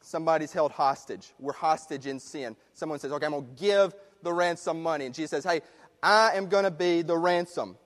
somebody's 0.00 0.52
held 0.52 0.72
hostage. 0.72 1.32
We're 1.38 1.52
hostage 1.52 2.06
in 2.06 2.20
sin. 2.20 2.56
Someone 2.74 2.98
says, 2.98 3.12
Okay, 3.12 3.26
I'm 3.26 3.32
going 3.32 3.54
to 3.54 3.62
give 3.62 3.94
the 4.22 4.32
ransom 4.32 4.82
money. 4.82 5.06
And 5.06 5.14
Jesus 5.14 5.30
says, 5.30 5.44
Hey, 5.44 5.60
I 6.02 6.32
am 6.34 6.48
going 6.48 6.64
to 6.64 6.70
be 6.70 7.02
the 7.02 7.16
ransom. 7.16 7.76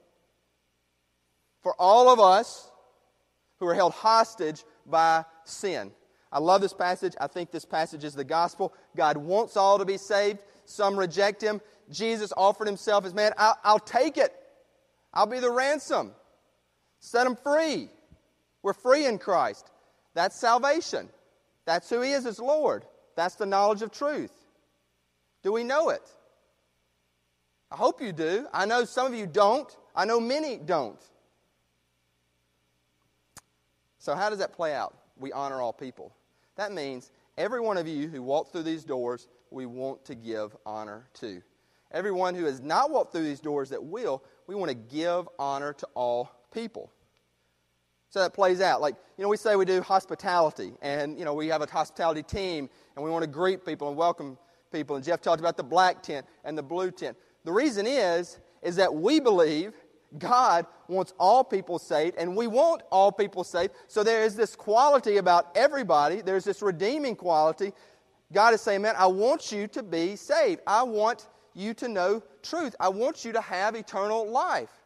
For 1.62 1.75
all 1.79 2.08
of 2.08 2.20
us 2.20 2.70
who 3.58 3.67
are 3.67 3.74
held 3.74 3.93
hostage 3.93 4.63
by 4.86 5.24
sin. 5.44 5.93
I 6.31 6.41
love 6.41 6.60
this 6.60 6.74
passage. 6.74 7.15
I 7.20 7.29
think 7.29 7.51
this 7.51 7.65
passage 7.65 8.05
is 8.05 8.15
the 8.15 8.24
gospel. 8.24 8.74
God 8.96 9.17
wants 9.17 9.56
all 9.56 9.79
to 9.79 9.84
be 9.84 9.96
saved. 9.96 10.41
Some 10.65 10.98
reject 10.98 11.41
him. 11.41 11.60
Jesus 11.91 12.32
offered 12.36 12.67
himself 12.67 13.05
as 13.05 13.15
man. 13.15 13.32
I'll, 13.39 13.56
I'll 13.63 13.79
take 13.79 14.19
it. 14.19 14.34
I'll 15.13 15.27
be 15.27 15.39
the 15.39 15.51
ransom. 15.51 16.13
Set 16.98 17.24
them 17.24 17.36
free. 17.36 17.89
We're 18.63 18.72
free 18.72 19.06
in 19.06 19.19
Christ. 19.19 19.70
That's 20.15 20.39
salvation. 20.39 21.09
That's 21.65 21.89
who 21.91 22.01
He 22.01 22.13
is 22.13 22.27
as 22.27 22.39
Lord. 22.39 22.85
That's 23.17 23.35
the 23.35 23.47
knowledge 23.47 23.83
of 23.83 23.91
truth. 23.93 24.33
Do 25.43 25.53
we 25.53 25.65
know 25.65 25.91
it? 25.91 26.03
I 27.71 27.77
hope 27.77 28.01
you 28.01 28.13
do. 28.13 28.47
I 28.53 28.67
know 28.67 28.85
some 28.85 29.06
of 29.06 29.15
you 29.15 29.27
don't. 29.27 29.75
I 29.94 30.05
know 30.05 30.21
many 30.21 30.56
don't. 30.56 31.01
So, 33.99 34.15
how 34.15 34.31
does 34.31 34.39
that 34.39 34.53
play 34.53 34.75
out? 34.75 34.97
We 35.19 35.33
honor 35.33 35.61
all 35.61 35.73
people. 35.73 36.15
That 36.56 36.73
means 36.73 37.11
every 37.39 37.61
one 37.61 37.77
of 37.77 37.89
you 37.89 38.09
who 38.09 38.23
walked 38.23 38.53
through 38.53 38.63
these 38.63 38.85
doors, 38.85 39.29
we 39.51 39.67
want 39.67 40.05
to 40.06 40.15
give 40.15 40.56
honor 40.67 41.09
to. 41.15 41.43
Everyone 41.91 42.35
who 42.35 42.44
has 42.44 42.61
not 42.61 42.91
walked 42.91 43.13
through 43.13 43.25
these 43.25 43.41
doors 43.41 43.71
that 43.71 43.83
will, 43.83 44.23
we 44.47 44.55
want 44.55 44.71
to 44.71 44.75
give 44.75 45.29
honor 45.39 45.73
to 45.75 45.89
all 45.94 46.31
people. 46.53 46.91
So 48.15 48.21
that 48.21 48.33
plays 48.33 48.61
out. 48.61 48.81
Like, 48.81 48.94
you 49.19 49.25
know, 49.25 49.29
we 49.29 49.37
say 49.37 49.56
we 49.56 49.65
do 49.65 49.83
hospitality, 49.83 50.73
and, 50.83 51.19
you 51.19 51.25
know, 51.25 51.35
we 51.35 51.49
have 51.49 51.63
a 51.63 51.67
hospitality 51.67 52.23
team, 52.23 52.71
and 52.94 53.05
we 53.05 53.11
want 53.11 53.25
to 53.25 53.27
greet 53.27 53.67
people 53.67 53.89
and 53.89 53.97
welcome 53.97 54.39
people. 54.73 54.94
And 54.94 55.05
Jeff 55.05 55.21
talked 55.21 55.41
about 55.41 55.56
the 55.56 55.65
black 55.65 56.01
tent 56.01 56.25
and 56.44 56.56
the 56.56 56.63
blue 56.63 56.93
tent. 56.93 57.17
The 57.43 57.51
reason 57.51 57.89
is, 57.89 58.39
is 58.63 58.77
that 58.77 58.94
we 58.94 59.19
believe 59.19 59.73
God 60.17 60.65
wants 60.87 61.13
all 61.19 61.43
people 61.43 61.77
saved, 61.81 62.15
and 62.17 62.37
we 62.37 62.47
want 62.47 62.83
all 62.93 63.11
people 63.11 63.43
saved. 63.43 63.73
So 63.89 64.05
there 64.05 64.23
is 64.23 64.37
this 64.37 64.55
quality 64.55 65.17
about 65.17 65.51
everybody. 65.56 66.23
There's 66.23 66.44
this 66.44 66.63
redeeming 66.63 67.17
quality. 67.17 67.73
God 68.33 68.55
is 68.55 68.61
saying, 68.61 68.83
man, 68.83 68.94
I 68.97 69.06
want 69.06 69.51
you 69.51 69.67
to 69.67 69.83
be 69.83 70.15
saved. 70.15 70.61
I 70.69 70.85
want 70.85 71.27
you 71.53 71.75
to 71.75 71.89
know 71.89 72.23
truth. 72.44 72.77
I 72.79 72.91
want 72.91 73.25
you 73.25 73.33
to 73.33 73.41
have 73.41 73.75
eternal 73.75 74.25
life. 74.31 74.83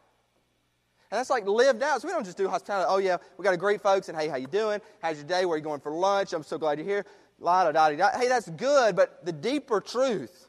And 1.11 1.17
that's 1.17 1.29
like 1.29 1.47
lived 1.47 1.81
out. 1.81 2.01
So 2.01 2.07
we 2.07 2.13
don't 2.13 2.23
just 2.23 2.37
do 2.37 2.47
hospitality. 2.47 2.87
Oh 2.89 2.97
yeah, 2.97 3.17
we 3.37 3.43
got 3.43 3.53
a 3.53 3.57
great 3.57 3.81
folks, 3.81 4.09
and 4.09 4.17
hey, 4.17 4.27
how 4.27 4.35
you 4.35 4.47
doing? 4.47 4.79
How's 5.01 5.17
your 5.17 5.25
day? 5.25 5.45
Where 5.45 5.55
are 5.55 5.57
you 5.57 5.63
going 5.63 5.79
for 5.79 5.91
lunch? 5.91 6.33
I'm 6.33 6.43
so 6.43 6.57
glad 6.57 6.77
you're 6.77 6.87
here. 6.87 7.05
La 7.39 7.63
da 7.63 7.71
da 7.71 7.95
da. 7.95 8.17
Hey, 8.17 8.27
that's 8.27 8.49
good, 8.49 8.95
but 8.95 9.25
the 9.25 9.31
deeper 9.31 9.81
truth 9.81 10.47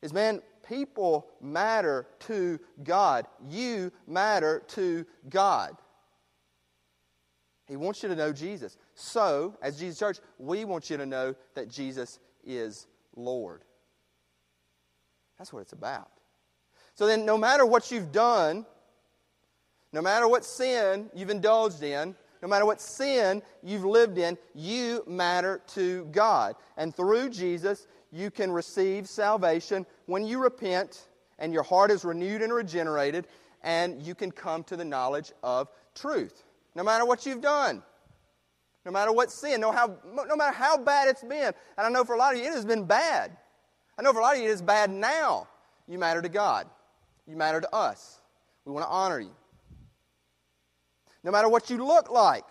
is, 0.00 0.12
man, 0.12 0.40
people 0.66 1.26
matter 1.40 2.06
to 2.20 2.58
God. 2.82 3.26
You 3.48 3.92
matter 4.06 4.62
to 4.68 5.04
God. 5.28 5.76
He 7.66 7.76
wants 7.76 8.02
you 8.02 8.08
to 8.08 8.16
know 8.16 8.32
Jesus. 8.32 8.78
So, 8.94 9.54
as 9.60 9.78
Jesus 9.78 9.98
Church, 9.98 10.18
we 10.38 10.64
want 10.64 10.88
you 10.88 10.96
to 10.96 11.04
know 11.04 11.34
that 11.54 11.68
Jesus 11.68 12.18
is 12.42 12.86
Lord. 13.14 13.62
That's 15.36 15.52
what 15.52 15.60
it's 15.60 15.74
about. 15.74 16.10
So 16.94 17.06
then, 17.06 17.26
no 17.26 17.36
matter 17.36 17.66
what 17.66 17.90
you've 17.90 18.10
done, 18.10 18.64
no 19.92 20.02
matter 20.02 20.28
what 20.28 20.44
sin 20.44 21.10
you've 21.14 21.30
indulged 21.30 21.82
in, 21.82 22.14
no 22.42 22.48
matter 22.48 22.66
what 22.66 22.80
sin 22.80 23.42
you've 23.62 23.84
lived 23.84 24.18
in, 24.18 24.36
you 24.54 25.02
matter 25.06 25.60
to 25.68 26.04
God. 26.06 26.54
And 26.76 26.94
through 26.94 27.30
Jesus, 27.30 27.86
you 28.12 28.30
can 28.30 28.50
receive 28.52 29.08
salvation 29.08 29.86
when 30.06 30.24
you 30.24 30.42
repent 30.42 31.08
and 31.38 31.52
your 31.52 31.62
heart 31.62 31.90
is 31.90 32.04
renewed 32.04 32.42
and 32.42 32.52
regenerated, 32.52 33.26
and 33.62 34.02
you 34.02 34.14
can 34.14 34.30
come 34.30 34.64
to 34.64 34.76
the 34.76 34.84
knowledge 34.84 35.32
of 35.42 35.70
truth. 35.94 36.44
No 36.74 36.82
matter 36.82 37.04
what 37.04 37.26
you've 37.26 37.40
done, 37.40 37.82
no 38.84 38.90
matter 38.90 39.12
what 39.12 39.30
sin, 39.30 39.60
no, 39.60 39.70
how, 39.70 39.96
no 40.04 40.36
matter 40.36 40.54
how 40.54 40.78
bad 40.78 41.08
it's 41.08 41.22
been. 41.22 41.52
And 41.76 41.86
I 41.86 41.88
know 41.90 42.04
for 42.04 42.14
a 42.14 42.18
lot 42.18 42.34
of 42.34 42.40
you, 42.40 42.46
it 42.46 42.52
has 42.52 42.64
been 42.64 42.84
bad. 42.84 43.36
I 43.98 44.02
know 44.02 44.12
for 44.12 44.18
a 44.18 44.22
lot 44.22 44.34
of 44.34 44.42
you, 44.42 44.48
it 44.48 44.52
is 44.52 44.62
bad 44.62 44.90
now. 44.90 45.46
You 45.86 45.98
matter 45.98 46.20
to 46.22 46.28
God, 46.28 46.66
you 47.26 47.36
matter 47.36 47.60
to 47.60 47.74
us. 47.74 48.20
We 48.64 48.72
want 48.72 48.84
to 48.84 48.90
honor 48.90 49.20
you 49.20 49.30
no 51.28 51.32
matter 51.32 51.50
what 51.50 51.68
you 51.68 51.84
look 51.84 52.10
like. 52.10 52.46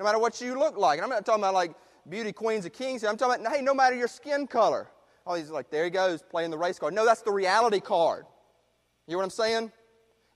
No 0.00 0.04
matter 0.04 0.18
what 0.18 0.40
you 0.40 0.58
look 0.58 0.76
like. 0.76 0.98
And 0.98 1.04
I'm 1.04 1.10
not 1.10 1.24
talking 1.24 1.44
about 1.44 1.54
like 1.54 1.76
beauty 2.08 2.32
queens 2.32 2.66
of 2.66 2.72
kings. 2.72 3.04
I'm 3.04 3.16
talking 3.16 3.40
about, 3.40 3.54
hey, 3.54 3.62
no 3.62 3.72
matter 3.72 3.94
your 3.94 4.08
skin 4.08 4.48
color. 4.48 4.88
Oh, 5.24 5.36
he's 5.36 5.48
like, 5.48 5.70
there 5.70 5.84
he 5.84 5.90
goes, 5.90 6.24
playing 6.28 6.50
the 6.50 6.58
race 6.58 6.80
card. 6.80 6.92
No, 6.92 7.04
that's 7.04 7.22
the 7.22 7.30
reality 7.30 7.78
card. 7.78 8.24
You 9.06 9.12
know 9.12 9.18
what 9.18 9.24
I'm 9.26 9.30
saying? 9.30 9.70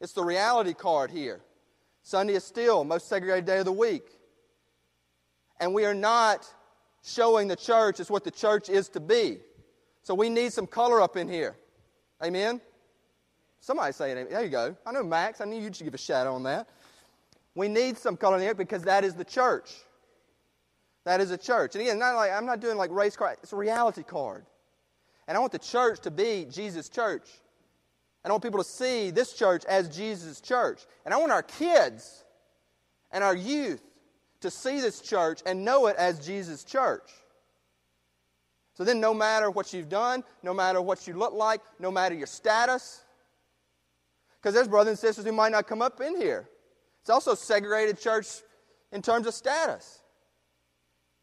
It's 0.01 0.13
the 0.13 0.23
reality 0.23 0.73
card 0.73 1.11
here. 1.11 1.41
Sunday 2.05 2.35
is 2.35 2.45
still 2.45 2.85
most 2.85 3.09
segregated 3.09 3.45
day 3.45 3.59
of 3.59 3.65
the 3.65 3.73
week. 3.73 4.05
And 5.59 5.75
we 5.75 5.87
are 5.87 5.95
not 5.95 6.47
showing 7.03 7.49
the 7.49 7.57
church 7.57 7.99
as 7.99 8.09
what 8.09 8.23
the 8.23 8.31
church 8.31 8.69
is 8.69 8.89
to 8.91 9.01
be. 9.01 9.39
So 10.05 10.15
we 10.15 10.29
need 10.29 10.53
some 10.53 10.69
color 10.69 11.01
up 11.01 11.17
in 11.17 11.29
here. 11.29 11.57
Amen? 12.23 12.61
Somebody 13.65 13.95
say 13.95 14.13
it. 14.13 14.31
There 14.31 14.45
you 14.45 14.51
go. 14.51 14.77
I 14.85 14.93
know 14.93 15.03
Max. 15.03 15.41
I 15.41 15.47
knew 15.47 15.59
you 15.59 15.73
should 15.73 15.85
give 15.85 15.95
a 15.95 15.99
shout 15.99 16.27
on 16.27 16.43
that. 16.43 16.69
We 17.55 17.69
need 17.69 17.97
some 17.97 18.17
color 18.17 18.37
in 18.37 18.41
the 18.41 18.47
air 18.47 18.55
because 18.55 18.83
that 18.83 19.05
is 19.05 19.15
the 19.15 19.25
church. 19.25 19.73
That 21.05 21.21
is 21.21 21.31
a 21.31 21.39
church. 21.39 21.75
And 21.75 21.83
again, 21.83 21.99
not 21.99 22.17
like 22.17 22.33
I'm 22.33 22.47
not 22.47 22.61
doing 22.61 22.77
like 22.77 22.91
race 22.91 23.17
card. 23.17 23.37
It's 23.43 23.53
a 23.53 23.57
reality 23.57 24.03
card. 24.03 24.45
And 25.29 25.37
I 25.37 25.41
want 25.41 25.53
the 25.53 25.59
church 25.59 26.01
to 26.01 26.11
be 26.11 26.47
Jesus' 26.51 26.89
church. 26.89 27.29
And 28.23 28.31
I 28.31 28.33
want 28.33 28.43
people 28.43 28.63
to 28.63 28.69
see 28.69 29.11
this 29.11 29.35
church 29.35 29.65
as 29.67 29.95
Jesus' 29.95 30.41
church. 30.41 30.83
And 31.05 31.13
I 31.13 31.19
want 31.19 31.31
our 31.31 31.43
kids 31.43 32.25
and 33.13 33.23
our 33.23 33.37
youth 33.37 33.83
to 34.41 34.51
see 34.51 34.81
this 34.81 35.01
church 35.01 35.41
and 35.47 35.65
know 35.65 35.87
it 35.87 35.97
as 35.97 36.25
Jesus' 36.25 36.65
church. 36.65 37.11
So 38.75 38.83
then, 38.83 38.99
no 38.99 39.15
matter 39.15 39.51
what 39.51 39.73
you've 39.73 39.89
done, 39.89 40.25
no 40.43 40.53
matter 40.53 40.83
what 40.83 41.07
you 41.07 41.15
look 41.15 41.33
like, 41.33 41.61
no 41.79 41.91
matter 41.91 42.15
your 42.15 42.27
status, 42.27 43.03
because 44.37 44.53
there's 44.53 44.69
brothers 44.69 44.91
and 44.91 44.99
sisters 44.99 45.25
who 45.25 45.33
might 45.33 45.53
not 45.53 45.67
come 45.67 45.81
up 45.81 46.01
in 46.01 46.17
here. 46.17 46.49
It's 47.05 47.11
also 47.11 47.35
segregated 47.35 48.01
church 48.01 48.29
in 48.91 49.03
terms 49.03 49.27
of 49.27 49.35
status. 49.35 50.01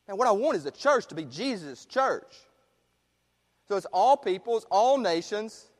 And 0.07 0.15
what 0.15 0.27
I 0.27 0.31
want 0.31 0.55
is 0.55 0.63
the 0.63 0.69
church 0.69 1.07
to 1.07 1.15
be 1.15 1.25
Jesus' 1.25 1.85
church. 1.85 2.35
So 3.67 3.77
it's 3.77 3.87
all 3.87 4.15
peoples, 4.15 4.67
all 4.69 4.99
nations. 4.99 5.71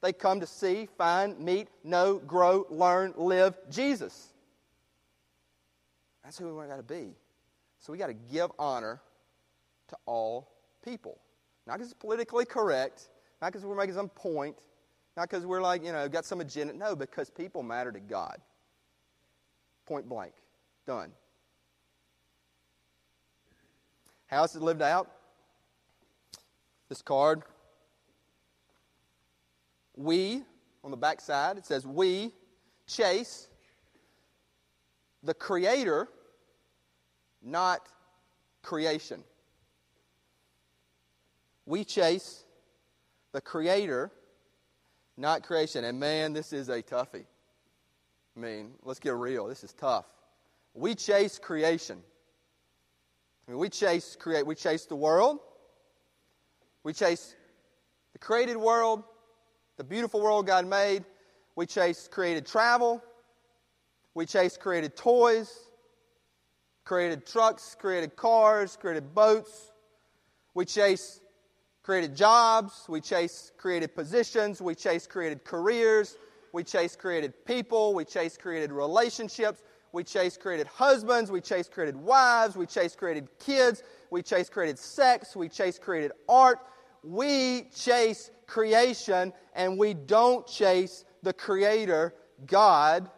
They 0.00 0.14
come 0.14 0.40
to 0.40 0.46
see, 0.46 0.88
find, 0.96 1.38
meet, 1.38 1.68
know, 1.84 2.16
grow, 2.16 2.64
learn, 2.70 3.12
live 3.18 3.54
Jesus. 3.68 4.28
That's 6.24 6.38
who 6.38 6.56
we 6.56 6.66
got 6.66 6.78
to 6.78 6.82
be. 6.82 7.10
So 7.78 7.92
we 7.92 7.98
got 7.98 8.06
to 8.06 8.14
give 8.14 8.50
honor 8.58 9.02
to 9.88 9.96
all 10.06 10.50
people. 10.82 11.18
Not 11.66 11.74
because 11.74 11.92
it's 11.92 12.00
politically 12.00 12.46
correct, 12.46 13.10
not 13.42 13.52
because 13.52 13.66
we're 13.66 13.76
making 13.76 13.96
some 13.96 14.08
point, 14.08 14.56
not 15.14 15.28
because 15.28 15.44
we're 15.44 15.60
like, 15.60 15.84
you 15.84 15.92
know, 15.92 16.08
got 16.08 16.24
some 16.24 16.40
agenda. 16.40 16.72
No, 16.72 16.96
because 16.96 17.28
people 17.28 17.62
matter 17.62 17.92
to 17.92 18.00
God. 18.00 18.38
Point 19.92 20.08
blank. 20.08 20.32
Done. 20.86 21.12
How 24.26 24.42
is 24.44 24.56
it 24.56 24.62
lived 24.62 24.80
out? 24.80 25.10
This 26.88 27.02
card. 27.02 27.42
We, 29.94 30.44
on 30.82 30.90
the 30.90 30.96
back 30.96 31.20
side, 31.20 31.58
it 31.58 31.66
says, 31.66 31.86
We 31.86 32.32
chase 32.86 33.48
the 35.22 35.34
Creator, 35.34 36.08
not 37.42 37.86
creation. 38.62 39.22
We 41.66 41.84
chase 41.84 42.44
the 43.32 43.42
Creator 43.42 44.10
not 45.18 45.42
creation. 45.42 45.84
And 45.84 46.00
man, 46.00 46.32
this 46.32 46.54
is 46.54 46.70
a 46.70 46.82
toughie. 46.82 47.26
I 48.36 48.40
mean, 48.40 48.72
let's 48.82 48.98
get 48.98 49.14
real. 49.14 49.46
This 49.46 49.62
is 49.64 49.72
tough. 49.72 50.06
We 50.74 50.94
chase 50.94 51.38
creation. 51.38 51.98
I 53.46 53.50
mean, 53.50 53.58
we 53.58 53.68
chase 53.68 54.16
create. 54.18 54.46
We 54.46 54.54
chase 54.54 54.86
the 54.86 54.96
world. 54.96 55.40
We 56.84 56.92
chase 56.92 57.34
the 58.12 58.18
created 58.18 58.56
world, 58.56 59.04
the 59.76 59.84
beautiful 59.84 60.20
world 60.20 60.46
God 60.46 60.66
made. 60.66 61.04
We 61.54 61.66
chase 61.66 62.08
created 62.08 62.46
travel. 62.46 63.02
We 64.14 64.26
chase 64.26 64.56
created 64.56 64.96
toys, 64.96 65.68
created 66.84 67.26
trucks, 67.26 67.76
created 67.78 68.16
cars, 68.16 68.76
created 68.80 69.14
boats. 69.14 69.72
We 70.54 70.64
chase 70.64 71.20
created 71.82 72.14
jobs, 72.14 72.84
we 72.88 73.00
chase 73.00 73.52
created 73.56 73.94
positions, 73.94 74.60
we 74.62 74.74
chase 74.74 75.06
created 75.06 75.44
careers, 75.44 76.16
we 76.52 76.64
chase 76.64 76.96
created 76.96 77.44
people, 77.44 77.94
we 77.94 78.04
chase 78.04 78.36
created 78.36 78.72
relationships, 78.72 79.62
we 79.92 80.04
chase 80.04 80.36
created 80.36 80.66
husbands, 80.66 81.30
we 81.30 81.40
chase 81.40 81.68
created 81.68 81.96
wives, 81.96 82.56
we 82.56 82.66
chase 82.66 82.94
created 82.94 83.28
kids, 83.38 83.82
we 84.10 84.22
chase 84.22 84.48
created 84.48 84.78
sex, 84.78 85.34
we 85.34 85.48
chase 85.48 85.78
created 85.78 86.12
art. 86.28 86.58
We 87.02 87.68
chase 87.74 88.30
creation 88.46 89.32
and 89.54 89.78
we 89.78 89.94
don't 89.94 90.46
chase 90.46 91.04
the 91.22 91.32
Creator, 91.32 92.14
God, 92.46 93.10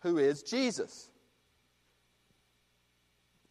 who 0.00 0.18
is 0.18 0.42
Jesus. 0.42 1.08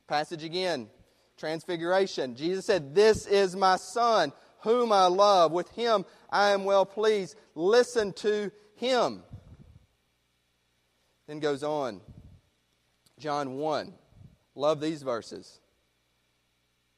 Passage 0.08 0.44
again, 0.44 0.90
Transfiguration. 1.38 2.36
Jesus 2.36 2.66
said, 2.66 2.96
This 2.96 3.26
is 3.26 3.56
my 3.56 3.78
Son, 3.78 4.34
whom 4.62 4.92
I 4.92 5.06
love. 5.06 5.52
With 5.52 5.70
him 5.72 6.06
I 6.30 6.50
am 6.50 6.64
well 6.64 6.86
pleased. 6.86 7.36
Listen 7.56 8.14
to 8.14 8.52
him. 8.76 9.24
Then 11.28 11.40
goes 11.40 11.64
on. 11.64 12.02
John 13.20 13.56
1. 13.56 13.94
Love 14.56 14.80
these 14.82 15.04
verses. 15.04 15.60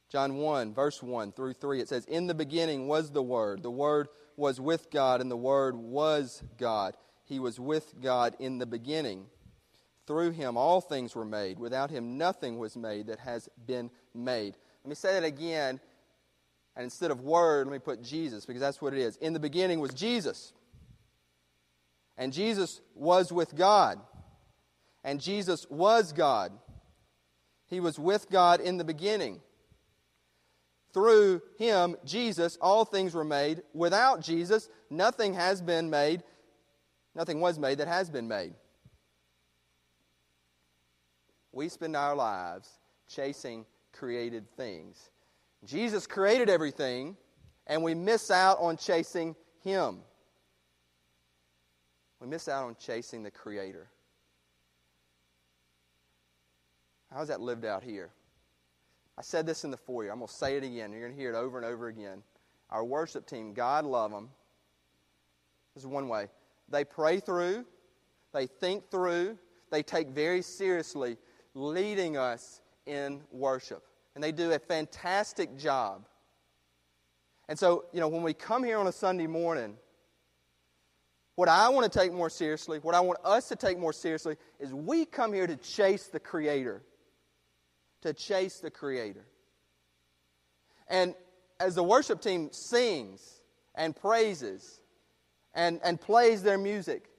John 0.10 0.36
1, 0.36 0.74
verse 0.74 1.02
1 1.02 1.32
through 1.32 1.54
3, 1.54 1.80
it 1.80 1.88
says, 1.88 2.06
In 2.06 2.28
the 2.28 2.34
beginning 2.34 2.88
was 2.88 3.12
the 3.12 3.24
Word. 3.24 3.64
The 3.64 3.72
Word 3.72 4.10
was 4.36 4.60
with 4.60 4.92
God, 4.92 5.22
and 5.22 5.32
the 5.32 5.38
Word 5.38 5.76
was 5.76 6.44
God. 6.58 6.96
He 7.24 7.40
was 7.40 7.60
with 7.60 8.02
God 8.02 8.36
in 8.40 8.58
the 8.58 8.66
beginning. 8.66 9.28
Through 10.08 10.32
him 10.32 10.58
all 10.58 10.82
things 10.82 11.16
were 11.16 11.24
made. 11.24 11.60
Without 11.60 11.90
him 11.90 12.18
nothing 12.18 12.58
was 12.58 12.76
made 12.76 13.08
that 13.08 13.20
has 13.20 13.48
been 13.66 13.90
made. 14.14 14.58
Let 14.84 14.90
me 14.90 14.96
say 14.96 15.14
that 15.14 15.24
again. 15.24 15.80
And 16.76 16.84
instead 16.86 17.12
of 17.12 17.22
word, 17.22 17.68
let 17.68 17.74
me 17.74 17.80
put 17.80 18.02
Jesus, 18.02 18.46
because 18.46 18.62
that's 18.62 18.82
what 18.82 18.94
it 18.94 19.00
is. 19.00 19.18
In 19.18 19.34
the 19.34 19.40
beginning 19.40 19.80
was 19.80 19.94
Jesus. 19.94 20.54
And 22.18 22.32
Jesus 22.32 22.82
was 22.96 23.32
with 23.32 23.56
God. 23.56 24.00
And 25.04 25.20
Jesus 25.20 25.66
was 25.70 26.14
God. 26.14 26.52
He 27.68 27.80
was 27.80 27.98
with 27.98 28.30
God 28.30 28.62
in 28.62 28.78
the 28.78 28.84
beginning. 28.84 29.42
Through 30.94 31.42
him, 31.58 31.96
Jesus, 32.06 32.58
all 32.62 32.86
things 32.86 33.14
were 33.14 33.24
made. 33.24 33.64
Without 33.74 34.22
Jesus, 34.22 34.70
nothing 34.90 35.34
has 35.34 35.62
been 35.62 35.90
made. 35.90 36.24
Nothing 37.16 37.40
was 37.40 37.58
made 37.58 37.80
that 37.80 37.88
has 37.88 38.10
been 38.10 38.28
made. 38.28 38.54
We 41.52 41.70
spend 41.70 41.96
our 41.96 42.16
lives 42.16 42.70
chasing 43.10 43.66
created 43.92 44.50
things. 44.56 45.10
Jesus 45.66 46.08
created 46.08 46.50
everything, 46.50 47.16
and 47.68 47.84
we 47.84 47.94
miss 47.94 48.32
out 48.32 48.58
on 48.60 48.78
chasing 48.78 49.36
Him. 49.64 50.00
We 52.20 52.28
miss 52.28 52.48
out 52.48 52.66
on 52.66 52.76
chasing 52.80 53.24
the 53.24 53.32
Creator. 53.32 53.90
How's 57.14 57.28
that 57.28 57.42
lived 57.42 57.66
out 57.66 57.84
here? 57.84 58.12
I 59.18 59.22
said 59.22 59.46
this 59.46 59.64
in 59.64 59.72
the 59.72 59.78
foyer. 59.78 60.12
I'm 60.12 60.20
going 60.20 60.28
to 60.28 60.34
say 60.34 60.56
it 60.56 60.64
again. 60.64 60.92
You're 60.92 61.02
going 61.02 61.14
to 61.14 61.20
hear 61.20 61.34
it 61.34 61.38
over 61.38 61.58
and 61.58 61.66
over 61.66 61.88
again. 61.88 62.24
our 62.70 62.86
worship 62.86 63.28
team, 63.28 63.54
God 63.54 63.86
love 63.86 64.12
them. 64.12 64.30
This 65.76 65.84
is 65.84 65.88
one 65.88 66.08
way. 66.08 66.28
They 66.70 66.86
pray 66.86 67.20
through, 67.20 67.66
they 68.34 68.48
think 68.48 68.90
through, 68.90 69.38
they 69.72 69.84
take 69.84 70.10
very 70.10 70.42
seriously 70.42 71.18
leading 71.54 72.18
us 72.18 72.62
in 72.86 73.22
worship. 73.32 73.86
And 74.16 74.24
they 74.24 74.32
do 74.32 74.52
a 74.52 74.60
fantastic 74.60 75.58
job. 75.58 76.06
And 77.48 77.58
so, 77.58 77.86
you 77.92 78.00
know, 78.00 78.08
when 78.08 78.24
we 78.24 78.34
come 78.34 78.64
here 78.64 78.78
on 78.78 78.88
a 78.88 78.92
Sunday 78.92 79.28
morning, 79.28 79.76
what 81.36 81.50
I 81.50 81.70
want 81.70 81.92
to 81.92 82.00
take 82.00 82.14
more 82.14 82.30
seriously, 82.30 82.80
what 82.80 82.96
I 82.96 83.00
want 83.00 83.20
us 83.24 83.48
to 83.50 83.56
take 83.56 83.80
more 83.80 83.94
seriously, 83.94 84.36
is 84.60 84.74
we 84.74 85.06
come 85.06 85.34
here 85.34 85.48
to 85.48 85.56
chase 85.56 86.08
the 86.08 86.20
Creator. 86.20 86.82
To 88.02 88.14
chase 88.14 88.60
the 88.60 88.72
Creator. 88.72 89.26
And 90.88 91.16
as 91.60 91.76
the 91.76 91.84
worship 91.84 92.22
team 92.22 92.50
sings 92.52 93.42
and 93.76 93.96
praises 93.96 94.82
and, 95.54 95.80
and 95.84 96.00
plays 96.00 96.44
their 96.44 96.58
music, 96.58 97.11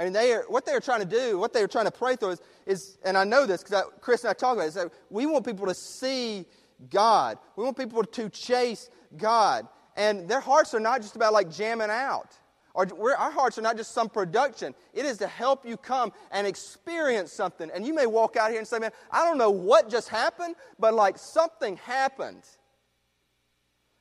I 0.00 0.04
mean, 0.04 0.14
they 0.14 0.32
are, 0.32 0.44
what 0.48 0.64
they're 0.64 0.80
trying 0.80 1.00
to 1.00 1.06
do, 1.06 1.38
what 1.38 1.52
they're 1.52 1.68
trying 1.68 1.84
to 1.84 1.90
pray 1.90 2.16
through 2.16 2.30
is, 2.30 2.40
is 2.64 2.98
and 3.04 3.18
I 3.18 3.24
know 3.24 3.44
this 3.44 3.62
because 3.62 3.84
Chris 4.00 4.24
and 4.24 4.30
I 4.30 4.32
talk 4.32 4.56
about 4.56 4.68
it, 4.68 4.74
that 4.74 4.90
we 5.10 5.26
want 5.26 5.44
people 5.44 5.66
to 5.66 5.74
see 5.74 6.46
God. 6.88 7.36
We 7.54 7.64
want 7.64 7.76
people 7.76 8.02
to 8.02 8.28
chase 8.30 8.88
God. 9.18 9.68
And 9.96 10.26
their 10.26 10.40
hearts 10.40 10.72
are 10.72 10.80
not 10.80 11.02
just 11.02 11.16
about 11.16 11.34
like 11.34 11.50
jamming 11.50 11.90
out. 11.90 12.34
Or 12.72 12.86
our 13.14 13.30
hearts 13.30 13.58
are 13.58 13.62
not 13.62 13.76
just 13.76 13.92
some 13.92 14.08
production. 14.08 14.74
It 14.94 15.04
is 15.04 15.18
to 15.18 15.26
help 15.26 15.66
you 15.66 15.76
come 15.76 16.14
and 16.30 16.46
experience 16.46 17.30
something. 17.30 17.70
And 17.74 17.84
you 17.84 17.92
may 17.92 18.06
walk 18.06 18.36
out 18.36 18.48
here 18.48 18.58
and 18.58 18.66
say, 18.66 18.78
man, 18.78 18.92
I 19.10 19.22
don't 19.26 19.36
know 19.36 19.50
what 19.50 19.90
just 19.90 20.08
happened, 20.08 20.54
but 20.78 20.94
like 20.94 21.18
something 21.18 21.76
happened. 21.76 22.44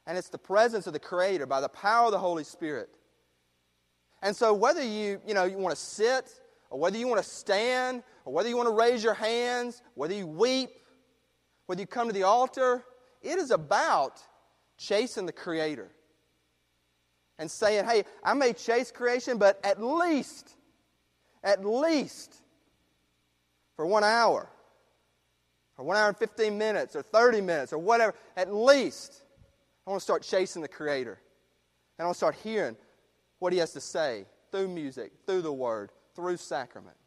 And 0.07 0.17
it's 0.17 0.29
the 0.29 0.37
presence 0.37 0.87
of 0.87 0.93
the 0.93 0.99
Creator 0.99 1.45
by 1.47 1.59
the 1.59 1.67
power 1.67 2.05
of 2.05 2.13
the 2.13 2.19
Holy 2.19 2.45
Spirit. 2.45 2.89
And 4.21 4.35
so 4.35 4.53
whether 4.53 4.83
you, 4.83 5.21
you 5.25 5.33
know, 5.33 5.45
you 5.45 5.57
want 5.57 5.75
to 5.75 5.81
sit, 5.81 6.29
or 6.69 6.79
whether 6.79 6.97
you 6.97 7.07
want 7.07 7.21
to 7.21 7.27
stand, 7.27 8.03
or 8.25 8.33
whether 8.33 8.49
you 8.49 8.57
want 8.57 8.67
to 8.67 8.75
raise 8.75 9.03
your 9.03 9.13
hands, 9.13 9.81
whether 9.95 10.13
you 10.13 10.27
weep, 10.27 10.69
whether 11.65 11.81
you 11.81 11.87
come 11.87 12.07
to 12.07 12.13
the 12.13 12.23
altar, 12.23 12.83
it 13.21 13.37
is 13.37 13.51
about 13.51 14.19
chasing 14.77 15.25
the 15.25 15.31
Creator. 15.31 15.89
And 17.37 17.49
saying, 17.49 17.85
hey, 17.85 18.03
I 18.21 18.33
may 18.33 18.51
chase 18.51 18.91
creation, 18.91 19.37
but 19.37 19.59
at 19.63 19.81
least, 19.81 20.57
at 21.41 21.63
least 21.63 22.35
for 23.77 23.85
one 23.85 24.03
hour, 24.03 24.49
or 25.77 25.85
one 25.85 25.95
hour 25.95 26.09
and 26.09 26.17
15 26.17 26.57
minutes, 26.57 26.97
or 26.97 27.01
30 27.01 27.39
minutes, 27.39 27.71
or 27.71 27.77
whatever, 27.77 28.13
at 28.35 28.53
least, 28.53 29.23
I 29.87 29.91
want 29.91 30.01
to 30.01 30.03
start 30.03 30.21
chasing 30.21 30.61
the 30.61 30.67
Creator. 30.67 31.17
And 31.97 32.03
I 32.03 32.05
want 32.07 32.15
to 32.15 32.17
start 32.17 32.35
hearing 32.43 32.75
what 33.39 33.53
he 33.53 33.59
has 33.59 33.73
to 33.73 33.81
say 33.81 34.25
through 34.51 34.67
music, 34.67 35.11
through 35.25 35.41
the 35.41 35.53
word, 35.53 35.91
through 36.15 36.37
sacrament. 36.37 36.97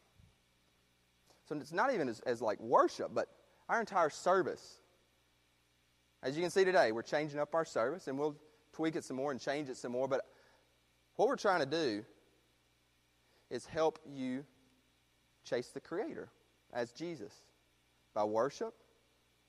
So 1.47 1.55
it's 1.55 1.73
not 1.73 1.93
even 1.93 2.09
as, 2.09 2.19
as 2.21 2.41
like 2.41 2.59
worship, 2.59 3.11
but 3.13 3.27
our 3.69 3.79
entire 3.79 4.09
service. 4.09 4.79
As 6.21 6.35
you 6.35 6.41
can 6.41 6.51
see 6.51 6.63
today, 6.63 6.91
we're 6.91 7.01
changing 7.01 7.39
up 7.39 7.53
our 7.53 7.65
service 7.65 8.07
and 8.07 8.17
we'll 8.17 8.35
tweak 8.71 8.95
it 8.95 9.03
some 9.03 9.17
more 9.17 9.31
and 9.31 9.39
change 9.39 9.69
it 9.69 9.77
some 9.77 9.91
more. 9.91 10.07
But 10.07 10.25
what 11.15 11.27
we're 11.27 11.35
trying 11.35 11.59
to 11.59 11.65
do 11.65 12.03
is 13.49 13.65
help 13.65 13.99
you 14.09 14.45
chase 15.43 15.69
the 15.69 15.79
Creator 15.79 16.29
as 16.73 16.91
Jesus 16.91 17.33
by 18.13 18.23
worship, 18.23 18.73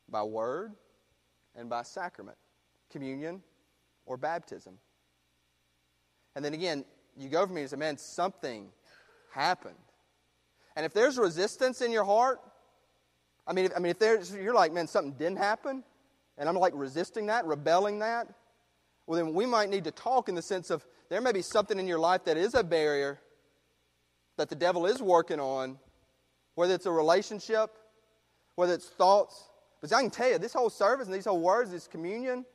by 0.09 0.23
word, 0.23 0.73
and 1.55 1.71
by 1.71 1.83
sacrament, 1.83 2.37
communion, 2.91 3.43
or 4.05 4.17
baptism. 4.17 4.79
And 6.35 6.45
then 6.45 6.55
again, 6.55 6.85
you 7.17 7.29
go 7.29 7.47
from 7.47 7.55
me 7.55 7.62
and 7.62 7.71
say, 7.71 7.76
man, 7.76 7.97
something 7.97 8.69
happened. 9.31 9.76
And 10.76 10.85
if 10.85 10.93
there's 10.93 11.18
resistance 11.18 11.81
in 11.81 11.92
your 11.92 12.05
heart, 12.05 12.40
I 13.47 13.53
mean, 13.53 13.66
if, 13.66 13.73
I 13.77 13.79
mean, 13.79 13.90
if 13.90 13.99
there's, 13.99 14.35
you're 14.35 14.55
like, 14.55 14.73
man, 14.73 14.87
something 14.87 15.12
didn't 15.12 15.38
happen, 15.38 15.85
and 16.37 16.49
I'm 16.49 16.57
like 16.57 16.73
resisting 16.75 17.27
that, 17.27 17.44
rebelling 17.47 18.01
that, 18.01 18.29
well, 19.07 19.23
then 19.23 19.35
we 19.35 19.47
might 19.47 19.68
need 19.68 19.85
to 19.85 19.90
talk 19.90 20.29
in 20.29 20.35
the 20.35 20.42
sense 20.42 20.70
of 20.70 20.85
there 21.11 21.20
may 21.20 21.33
be 21.33 21.42
something 21.42 21.79
in 21.79 21.87
your 21.87 21.99
life 21.99 22.25
that 22.25 22.37
is 22.37 22.55
a 22.55 22.64
barrier 22.64 23.20
that 24.37 24.49
the 24.49 24.57
devil 24.57 24.87
is 24.87 25.01
working 25.03 25.38
on, 25.38 25.79
whether 26.55 26.75
it's 26.75 26.87
a 26.87 26.90
relationship, 26.90 27.70
whether 28.57 28.73
it's 28.73 28.88
thoughts. 28.88 29.51
But 29.81 29.92
I 29.92 30.01
can 30.01 30.11
tell 30.11 30.31
you, 30.31 30.38
this 30.38 30.55
whole 30.55 30.70
service 30.70 31.07
and 31.07 31.14
these 31.14 31.27
whole 31.27 31.40
words, 31.40 31.70
this 31.70 31.87
communion, 31.87 32.47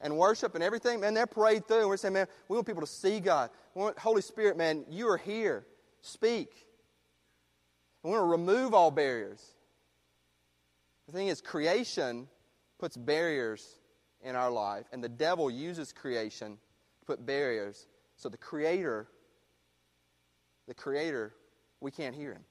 and 0.00 0.16
worship 0.16 0.54
and 0.54 0.62
everything, 0.62 1.00
man, 1.00 1.14
they're 1.14 1.26
prayed 1.26 1.66
through. 1.66 1.80
And 1.80 1.88
we're 1.88 1.96
saying, 1.96 2.14
man, 2.14 2.26
we 2.48 2.56
want 2.56 2.66
people 2.66 2.82
to 2.82 2.86
see 2.86 3.20
God. 3.20 3.50
We 3.74 3.82
want, 3.82 3.98
Holy 3.98 4.22
Spirit, 4.22 4.56
man, 4.56 4.84
you 4.90 5.08
are 5.08 5.16
here. 5.16 5.66
Speak. 6.00 6.66
We 8.02 8.10
want 8.10 8.22
to 8.22 8.26
remove 8.26 8.74
all 8.74 8.90
barriers. 8.90 9.42
The 11.06 11.12
thing 11.12 11.28
is, 11.28 11.40
creation 11.40 12.28
puts 12.78 12.96
barriers 12.96 13.78
in 14.22 14.36
our 14.36 14.50
life, 14.50 14.86
and 14.92 15.02
the 15.02 15.08
devil 15.08 15.50
uses 15.50 15.92
creation 15.92 16.58
to 17.00 17.06
put 17.06 17.24
barriers. 17.24 17.86
So 18.16 18.28
the 18.28 18.36
Creator, 18.36 19.08
the 20.66 20.74
Creator, 20.74 21.34
we 21.80 21.90
can't 21.90 22.14
hear 22.14 22.32
Him. 22.32 22.44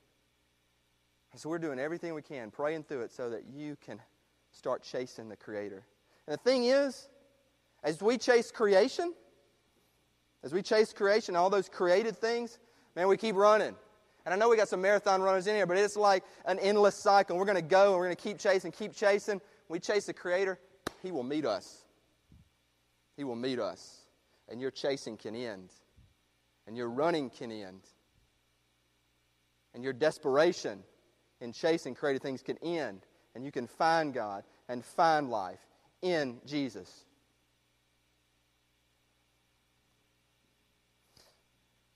so 1.36 1.49
we're 1.49 1.60
doing 1.60 1.79
everything 1.79 2.13
we 2.13 2.21
can, 2.21 2.49
praying 2.49 2.84
through 2.84 3.01
it 3.01 3.12
so 3.12 3.29
that 3.29 3.43
you 3.53 3.75
can 3.86 3.99
start 4.51 4.84
chasing 4.84 5.27
the 5.27 5.36
Creator. 5.36 5.86
And 6.27 6.34
the 6.38 6.41
thing 6.43 6.65
is, 6.65 7.10
as 7.86 8.02
we 8.02 8.17
chase 8.17 8.52
creation, 8.52 9.13
as 10.43 10.52
we 10.52 10.63
chase 10.63 10.91
creation, 10.91 11.36
all 11.36 11.52
those 11.52 11.69
created 11.69 12.17
things, 12.17 12.58
man, 12.95 13.08
we 13.08 13.15
keep 13.15 13.36
running. 13.36 13.76
And 14.26 14.34
I 14.34 14.38
know 14.38 14.50
we 14.50 14.58
got 14.58 14.67
some 14.67 14.82
marathon 14.82 15.21
runners 15.21 15.45
in 15.45 15.56
here, 15.56 15.67
but 15.67 15.78
it's 15.78 15.95
like 15.95 16.24
an 16.45 16.58
endless 16.60 16.95
cycle. 16.95 17.38
We're 17.38 17.45
going 17.45 17.56
to 17.58 17.62
go 17.62 17.91
and 17.91 17.98
we're 17.98 18.06
going 18.06 18.15
to 18.15 18.21
keep 18.21 18.39
chasing, 18.39 18.71
keep 18.71 18.95
chasing. 18.95 19.39
We 19.69 19.80
chase 19.80 20.08
the 20.08 20.13
Creator, 20.13 20.60
He 21.04 21.12
will 21.12 21.24
meet 21.24 21.45
us. 21.45 21.86
He 23.17 23.24
will 23.24 23.36
meet 23.36 23.60
us. 23.60 24.00
And 24.50 24.60
your 24.60 24.71
chasing 24.71 25.15
can 25.15 25.36
end. 25.36 25.69
And 26.65 26.76
your 26.76 26.89
running 26.89 27.30
can 27.30 27.52
end. 27.52 27.82
And 29.76 29.84
your 29.84 29.93
desperation 29.93 30.84
in 31.39 31.52
chasing 31.52 31.93
created 31.93 32.24
things 32.24 32.41
can 32.41 32.58
end. 32.63 33.06
And 33.36 33.45
you 33.45 33.52
can 33.52 33.67
find 33.67 34.12
God 34.12 34.43
and 34.67 34.84
find 34.84 35.30
life 35.30 35.60
in 36.02 36.39
Jesus. 36.48 37.06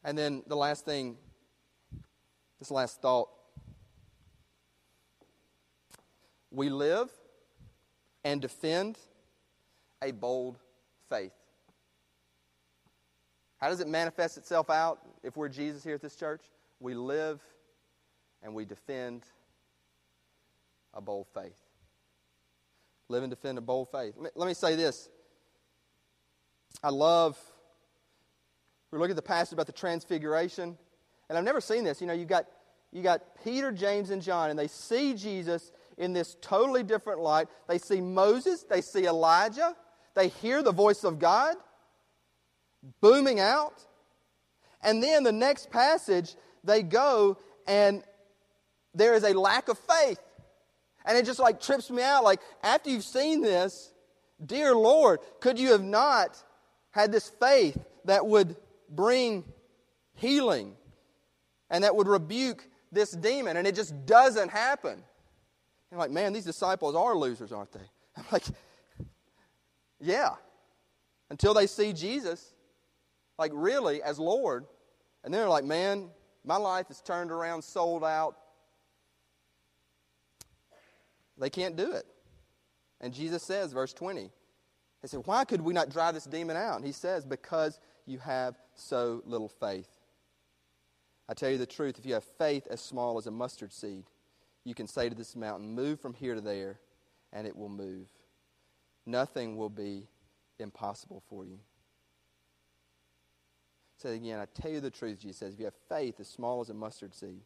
And 0.04 0.18
then 0.18 0.44
the 0.48 0.56
last 0.56 0.86
thing, 0.86 1.18
this 2.60 2.72
last 2.72 3.02
thought. 3.02 3.30
We 6.52 6.70
live 6.70 7.10
and 8.24 8.42
defend 8.42 8.98
a 10.02 10.12
bold 10.12 10.58
faith. 11.10 11.34
How 13.58 13.70
does 13.70 13.82
it 13.82 13.88
manifest 13.88 14.38
itself 14.38 14.70
out 14.70 15.00
if 15.24 15.36
we're 15.36 15.50
Jesus 15.50 15.84
here 15.84 15.96
at 15.96 16.02
this 16.02 16.16
church? 16.16 16.42
We 16.80 16.94
live 16.94 17.42
and 18.42 18.54
we 18.54 18.66
defend 18.66 19.24
a 20.94 21.02
bold 21.02 21.28
faith. 21.34 21.60
Live 23.10 23.24
and 23.24 23.30
defend 23.30 23.58
a 23.58 23.62
bold 23.62 23.90
faith. 23.92 24.16
Let 24.18 24.48
me 24.48 24.54
say 24.54 24.76
this. 24.76 25.10
I 26.82 26.90
love 26.90 27.38
we're 28.92 29.00
looking 29.00 29.12
at 29.12 29.16
the 29.16 29.22
passage 29.22 29.54
about 29.54 29.68
the 29.68 29.74
transfiguration. 29.74 30.78
And 31.30 31.38
I've 31.38 31.44
never 31.44 31.62
seen 31.62 31.84
this. 31.84 32.02
You 32.02 32.08
know, 32.08 32.14
you've 32.14 32.28
got, 32.28 32.48
you 32.92 33.04
got 33.04 33.22
Peter, 33.44 33.72
James, 33.72 34.10
and 34.10 34.22
John, 34.22 34.50
and 34.50 34.58
they 34.58 34.68
see 34.68 35.14
Jesus 35.14 35.72
in 35.98 36.14
this 36.14 36.38
totally 36.42 36.82
different 36.82 37.20
light. 37.20 37.48
They 37.68 37.78
see 37.78 38.02
Moses, 38.02 38.64
they 38.64 38.82
see 38.82 39.06
Elijah, 39.06 39.76
they 40.16 40.30
hear 40.30 40.64
the 40.64 40.72
voice 40.72 41.04
of 41.04 41.20
God 41.20 41.56
booming 43.02 43.40
out. 43.40 43.86
And 44.82 45.04
then 45.04 45.24
the 45.24 45.32
next 45.32 45.70
passage, 45.70 46.36
they 46.64 46.82
go 46.84 47.38
and 47.68 48.04
there 48.94 49.14
is 49.14 49.24
a 49.24 49.34
lack 49.34 49.68
of 49.70 49.78
faith. 49.78 50.20
And 51.06 51.18
it 51.18 51.26
just 51.26 51.40
like 51.40 51.62
trips 51.62 51.90
me 51.90 52.02
out. 52.02 52.24
Like, 52.24 52.42
after 52.64 52.90
you've 52.90 53.04
seen 53.04 53.42
this, 53.42 53.92
dear 54.44 54.74
Lord, 54.76 55.20
could 55.40 55.60
you 55.60 55.72
have 55.72 55.84
not 55.84 56.42
had 56.92 57.12
this 57.12 57.30
faith 57.30 57.78
that 58.06 58.26
would 58.26 58.56
bring 58.90 59.44
healing 60.16 60.76
and 61.70 61.84
that 61.84 61.96
would 61.96 62.08
rebuke 62.08 62.68
this 62.92 63.12
demon. 63.12 63.58
And 63.58 63.68
it 63.68 63.76
just 63.76 64.06
doesn't 64.06 64.50
happen. 64.50 65.04
You're 65.92 66.00
like, 66.00 66.12
man, 66.12 66.34
these 66.34 66.46
disciples 66.46 66.96
are 66.96 67.16
losers, 67.16 67.52
aren't 67.52 67.72
they? 67.72 67.80
I'm 68.18 68.26
like, 68.32 68.44
yeah. 70.00 70.36
Until 71.30 71.54
they 71.54 71.68
see 71.68 71.94
Jesus, 71.94 72.54
like 73.38 73.52
really, 73.54 74.02
as 74.02 74.20
Lord. 74.20 74.66
And 75.24 75.34
then 75.34 75.42
they're 75.42 75.50
like, 75.50 75.66
man, 75.66 76.10
my 76.44 76.58
life 76.58 76.90
is 76.90 77.02
turned 77.02 77.32
around, 77.32 77.62
sold 77.64 78.04
out. 78.04 78.36
They 81.38 81.50
can't 81.50 81.76
do 81.76 81.92
it. 81.92 82.06
And 83.02 83.14
Jesus 83.14 83.44
says, 83.44 83.72
verse 83.72 83.94
20, 83.94 84.30
They 85.02 85.08
said, 85.08 85.22
Why 85.26 85.46
could 85.46 85.62
we 85.62 85.74
not 85.74 85.90
drive 85.90 86.14
this 86.14 86.26
demon 86.26 86.58
out? 86.58 86.76
And 86.76 86.86
he 86.86 86.92
says, 86.92 87.24
Because 87.24 87.80
you 88.10 88.18
have 88.20 88.56
so 88.76 89.22
little 89.26 89.48
faith. 89.48 89.90
I 91.28 91.34
tell 91.36 91.52
you 91.52 91.60
the 91.60 91.66
truth, 91.66 92.00
if 92.00 92.06
you 92.06 92.16
have 92.16 92.24
faith 92.24 92.68
as 92.70 92.82
small 92.82 93.18
as 93.20 93.28
a 93.28 93.32
mustard 93.32 93.72
seed, 93.72 94.06
you 94.66 94.74
can 94.74 94.88
say 94.88 95.10
to 95.10 95.16
this 95.16 95.36
mountain, 95.36 95.76
Move 95.76 96.00
from 96.00 96.14
here 96.14 96.34
to 96.34 96.42
there, 96.42 96.80
and 97.32 97.46
it 97.46 97.56
will 97.56 97.70
move. 97.70 98.08
Nothing 99.06 99.58
will 99.58 99.70
be 99.70 100.08
impossible 100.58 101.22
for 101.30 101.46
you. 101.46 101.60
Say 103.98 104.16
again, 104.16 104.40
I 104.40 104.46
tell 104.60 104.72
you 104.72 104.80
the 104.80 104.90
truth, 104.90 105.20
Jesus 105.20 105.38
says, 105.38 105.54
if 105.54 105.60
you 105.60 105.66
have 105.66 105.74
faith 105.88 106.20
as 106.20 106.28
small 106.28 106.62
as 106.62 106.70
a 106.70 106.74
mustard 106.74 107.14
seed, 107.14 107.42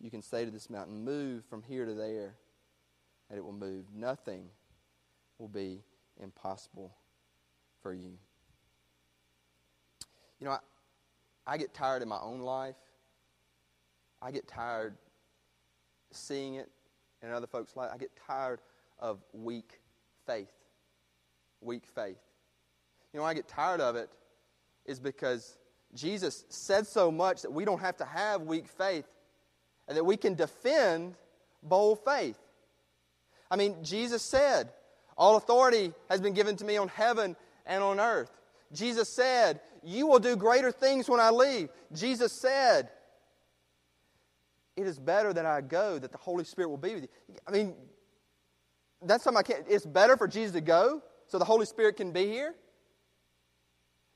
you 0.00 0.10
can 0.10 0.20
say 0.20 0.44
to 0.44 0.50
this 0.50 0.68
mountain, 0.68 1.04
Move 1.04 1.44
from 1.46 1.62
here 1.62 1.86
to 1.86 1.94
there, 1.94 2.34
and 3.30 3.38
it 3.38 3.44
will 3.44 3.52
move. 3.52 3.86
Nothing 3.94 4.50
will 5.38 5.48
be 5.48 5.82
impossible 6.20 6.94
for 7.82 7.94
you. 7.94 8.18
You 10.42 10.48
know, 10.48 10.54
I, 11.46 11.54
I 11.54 11.56
get 11.56 11.72
tired 11.72 12.02
in 12.02 12.08
my 12.08 12.18
own 12.18 12.40
life. 12.40 12.74
I 14.20 14.32
get 14.32 14.48
tired 14.48 14.96
seeing 16.10 16.56
it 16.56 16.68
in 17.22 17.30
other 17.30 17.46
folks' 17.46 17.76
life. 17.76 17.92
I 17.94 17.96
get 17.96 18.10
tired 18.26 18.58
of 18.98 19.20
weak 19.32 19.78
faith. 20.26 20.50
Weak 21.60 21.84
faith. 21.86 22.18
You 23.12 23.20
know, 23.20 23.24
I 23.24 23.34
get 23.34 23.46
tired 23.46 23.80
of 23.80 23.94
it 23.94 24.10
is 24.84 24.98
because 24.98 25.58
Jesus 25.94 26.44
said 26.48 26.88
so 26.88 27.12
much 27.12 27.42
that 27.42 27.52
we 27.52 27.64
don't 27.64 27.80
have 27.80 27.96
to 27.98 28.04
have 28.04 28.42
weak 28.42 28.66
faith 28.66 29.06
and 29.86 29.96
that 29.96 30.02
we 30.02 30.16
can 30.16 30.34
defend 30.34 31.14
bold 31.62 32.00
faith. 32.04 32.40
I 33.48 33.54
mean, 33.54 33.76
Jesus 33.84 34.22
said, 34.22 34.72
All 35.16 35.36
authority 35.36 35.92
has 36.10 36.20
been 36.20 36.34
given 36.34 36.56
to 36.56 36.64
me 36.64 36.78
on 36.78 36.88
heaven 36.88 37.36
and 37.64 37.84
on 37.84 38.00
earth. 38.00 38.32
Jesus 38.72 39.08
said, 39.08 39.60
You 39.82 40.06
will 40.06 40.18
do 40.18 40.36
greater 40.36 40.70
things 40.70 41.08
when 41.08 41.20
I 41.20 41.30
leave. 41.30 41.68
Jesus 41.92 42.32
said, 42.32 42.90
It 44.76 44.86
is 44.86 44.98
better 44.98 45.32
that 45.32 45.46
I 45.46 45.60
go, 45.60 45.98
that 45.98 46.12
the 46.12 46.18
Holy 46.18 46.44
Spirit 46.44 46.68
will 46.68 46.76
be 46.76 46.94
with 46.94 47.02
you. 47.02 47.08
I 47.46 47.50
mean, 47.50 47.74
that's 49.02 49.24
something 49.24 49.38
I 49.38 49.42
can't. 49.42 49.64
It's 49.68 49.86
better 49.86 50.16
for 50.16 50.28
Jesus 50.28 50.52
to 50.52 50.60
go 50.60 51.02
so 51.26 51.38
the 51.38 51.44
Holy 51.44 51.66
Spirit 51.66 51.96
can 51.96 52.12
be 52.12 52.26
here. 52.26 52.54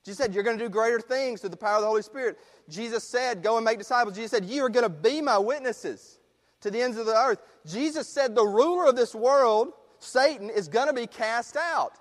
Jesus 0.05 0.19
said, 0.19 0.33
You're 0.33 0.43
going 0.43 0.57
to 0.57 0.63
do 0.63 0.69
greater 0.69 1.01
things 1.01 1.41
through 1.41 1.49
the 1.49 1.57
power 1.57 1.75
of 1.75 1.81
the 1.81 1.87
Holy 1.87 2.01
Spirit. 2.01 2.37
Jesus 2.69 3.03
said, 3.03 3.43
Go 3.43 3.57
and 3.57 3.65
make 3.65 3.77
disciples. 3.77 4.15
Jesus 4.15 4.31
said, 4.31 4.45
You 4.45 4.63
are 4.63 4.69
going 4.69 4.83
to 4.83 4.89
be 4.89 5.21
my 5.21 5.37
witnesses 5.37 6.19
to 6.61 6.71
the 6.71 6.81
ends 6.81 6.97
of 6.97 7.05
the 7.05 7.15
earth. 7.15 7.41
Jesus 7.65 8.07
said, 8.07 8.35
The 8.35 8.45
ruler 8.45 8.87
of 8.87 8.95
this 8.95 9.13
world, 9.13 9.73
Satan, 9.99 10.49
is 10.49 10.67
going 10.67 10.87
to 10.87 10.93
be 10.93 11.07
cast 11.07 11.57
out. 11.57 11.93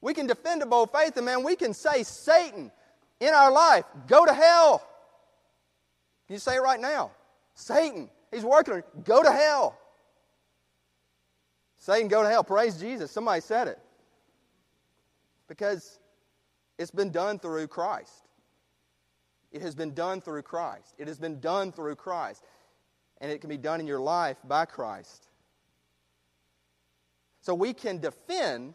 We 0.00 0.14
can 0.14 0.26
defend 0.26 0.62
a 0.62 0.66
bold 0.66 0.92
faith, 0.92 1.16
and 1.16 1.26
man, 1.26 1.42
we 1.42 1.56
can 1.56 1.74
say, 1.74 2.02
Satan, 2.02 2.70
in 3.20 3.34
our 3.34 3.50
life, 3.50 3.84
go 4.06 4.24
to 4.24 4.32
hell. 4.32 4.78
Can 6.26 6.34
you 6.34 6.40
say 6.40 6.56
it 6.56 6.62
right 6.62 6.80
now? 6.80 7.10
Satan, 7.54 8.10
he's 8.30 8.44
working 8.44 8.74
on. 8.74 8.82
Go 9.04 9.22
to 9.22 9.32
hell. 9.32 9.78
Satan, 11.78 12.08
go 12.08 12.22
to 12.22 12.28
hell. 12.28 12.44
Praise 12.44 12.78
Jesus. 12.78 13.10
Somebody 13.10 13.40
said 13.40 13.68
it. 13.68 13.78
Because 15.48 15.98
it's 16.78 16.90
been 16.90 17.10
done 17.10 17.38
through 17.38 17.66
Christ. 17.68 18.28
It 19.50 19.62
has 19.62 19.74
been 19.74 19.94
done 19.94 20.20
through 20.20 20.42
Christ. 20.42 20.94
It 20.98 21.08
has 21.08 21.18
been 21.18 21.40
done 21.40 21.72
through 21.72 21.94
Christ. 21.94 22.44
And 23.20 23.32
it 23.32 23.40
can 23.40 23.48
be 23.48 23.56
done 23.56 23.80
in 23.80 23.86
your 23.86 24.00
life 24.00 24.36
by 24.46 24.66
Christ. 24.66 25.28
So 27.40 27.54
we 27.54 27.72
can 27.72 27.98
defend 27.98 28.74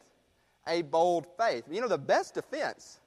a 0.67 0.82
bold 0.82 1.27
faith. 1.38 1.65
You 1.69 1.82
know, 1.82 1.88
the 1.88 1.97
best 1.97 2.34
defense, 2.34 2.99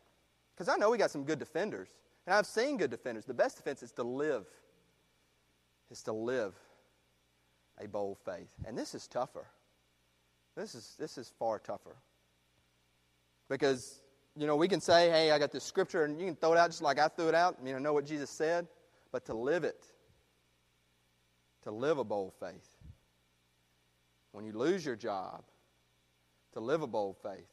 because 0.56 0.72
I 0.72 0.76
know 0.76 0.90
we 0.90 0.96
got 0.96 1.10
some 1.10 1.24
good 1.24 1.38
defenders, 1.38 1.88
and 2.26 2.34
I've 2.34 2.46
seen 2.46 2.78
good 2.78 2.90
defenders. 2.90 3.26
The 3.26 3.34
best 3.34 3.56
defense 3.56 3.82
is 3.82 3.92
to 3.92 4.02
live, 4.02 4.46
is 5.90 6.02
to 6.04 6.12
live 6.12 6.54
a 7.78 7.86
bold 7.86 8.16
faith. 8.24 8.48
And 8.64 8.76
this 8.76 8.94
is 8.94 9.06
tougher. 9.06 9.46
This 10.56 10.74
is, 10.74 10.94
this 10.98 11.18
is 11.18 11.30
far 11.38 11.58
tougher. 11.58 11.96
Because 13.50 14.00
you 14.34 14.46
know, 14.46 14.56
we 14.56 14.68
can 14.68 14.80
say, 14.80 15.10
hey, 15.10 15.30
I 15.30 15.38
got 15.38 15.52
this 15.52 15.64
scripture, 15.64 16.04
and 16.04 16.18
you 16.18 16.26
can 16.26 16.36
throw 16.36 16.52
it 16.52 16.58
out 16.58 16.70
just 16.70 16.82
like 16.82 16.98
I 16.98 17.08
threw 17.08 17.28
it 17.28 17.34
out. 17.34 17.62
Mean, 17.62 17.74
I 17.74 17.78
know 17.78 17.92
what 17.92 18.06
Jesus 18.06 18.30
said, 18.30 18.66
but 19.12 19.24
to 19.26 19.34
live 19.34 19.64
it, 19.64 19.84
to 21.62 21.70
live 21.70 21.98
a 21.98 22.04
bold 22.04 22.32
faith. 22.40 22.76
When 24.32 24.44
you 24.44 24.52
lose 24.52 24.84
your 24.84 24.96
job, 24.96 25.42
to 26.52 26.60
live 26.60 26.82
a 26.82 26.86
bold 26.86 27.16
faith. 27.22 27.48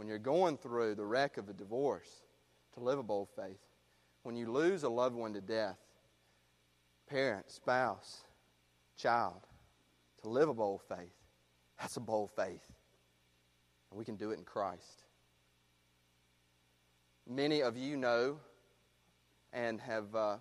When 0.00 0.08
you're 0.08 0.18
going 0.18 0.56
through 0.56 0.94
the 0.94 1.04
wreck 1.04 1.36
of 1.36 1.50
a 1.50 1.52
divorce, 1.52 2.22
to 2.72 2.80
live 2.80 2.98
a 2.98 3.02
bold 3.02 3.28
faith. 3.36 3.60
When 4.22 4.34
you 4.34 4.50
lose 4.50 4.82
a 4.82 4.88
loved 4.88 5.14
one 5.14 5.34
to 5.34 5.42
death, 5.42 5.76
parent, 7.06 7.50
spouse, 7.50 8.22
child, 8.96 9.46
to 10.22 10.30
live 10.30 10.48
a 10.48 10.54
bold 10.54 10.80
faith. 10.88 11.12
That's 11.78 11.98
a 11.98 12.00
bold 12.00 12.30
faith. 12.30 12.64
And 13.90 13.98
we 13.98 14.06
can 14.06 14.16
do 14.16 14.30
it 14.30 14.38
in 14.38 14.44
Christ. 14.46 15.04
Many 17.28 17.60
of 17.60 17.76
you 17.76 17.98
know 17.98 18.38
and 19.52 19.82
have, 19.82 20.14
uh, 20.14 20.38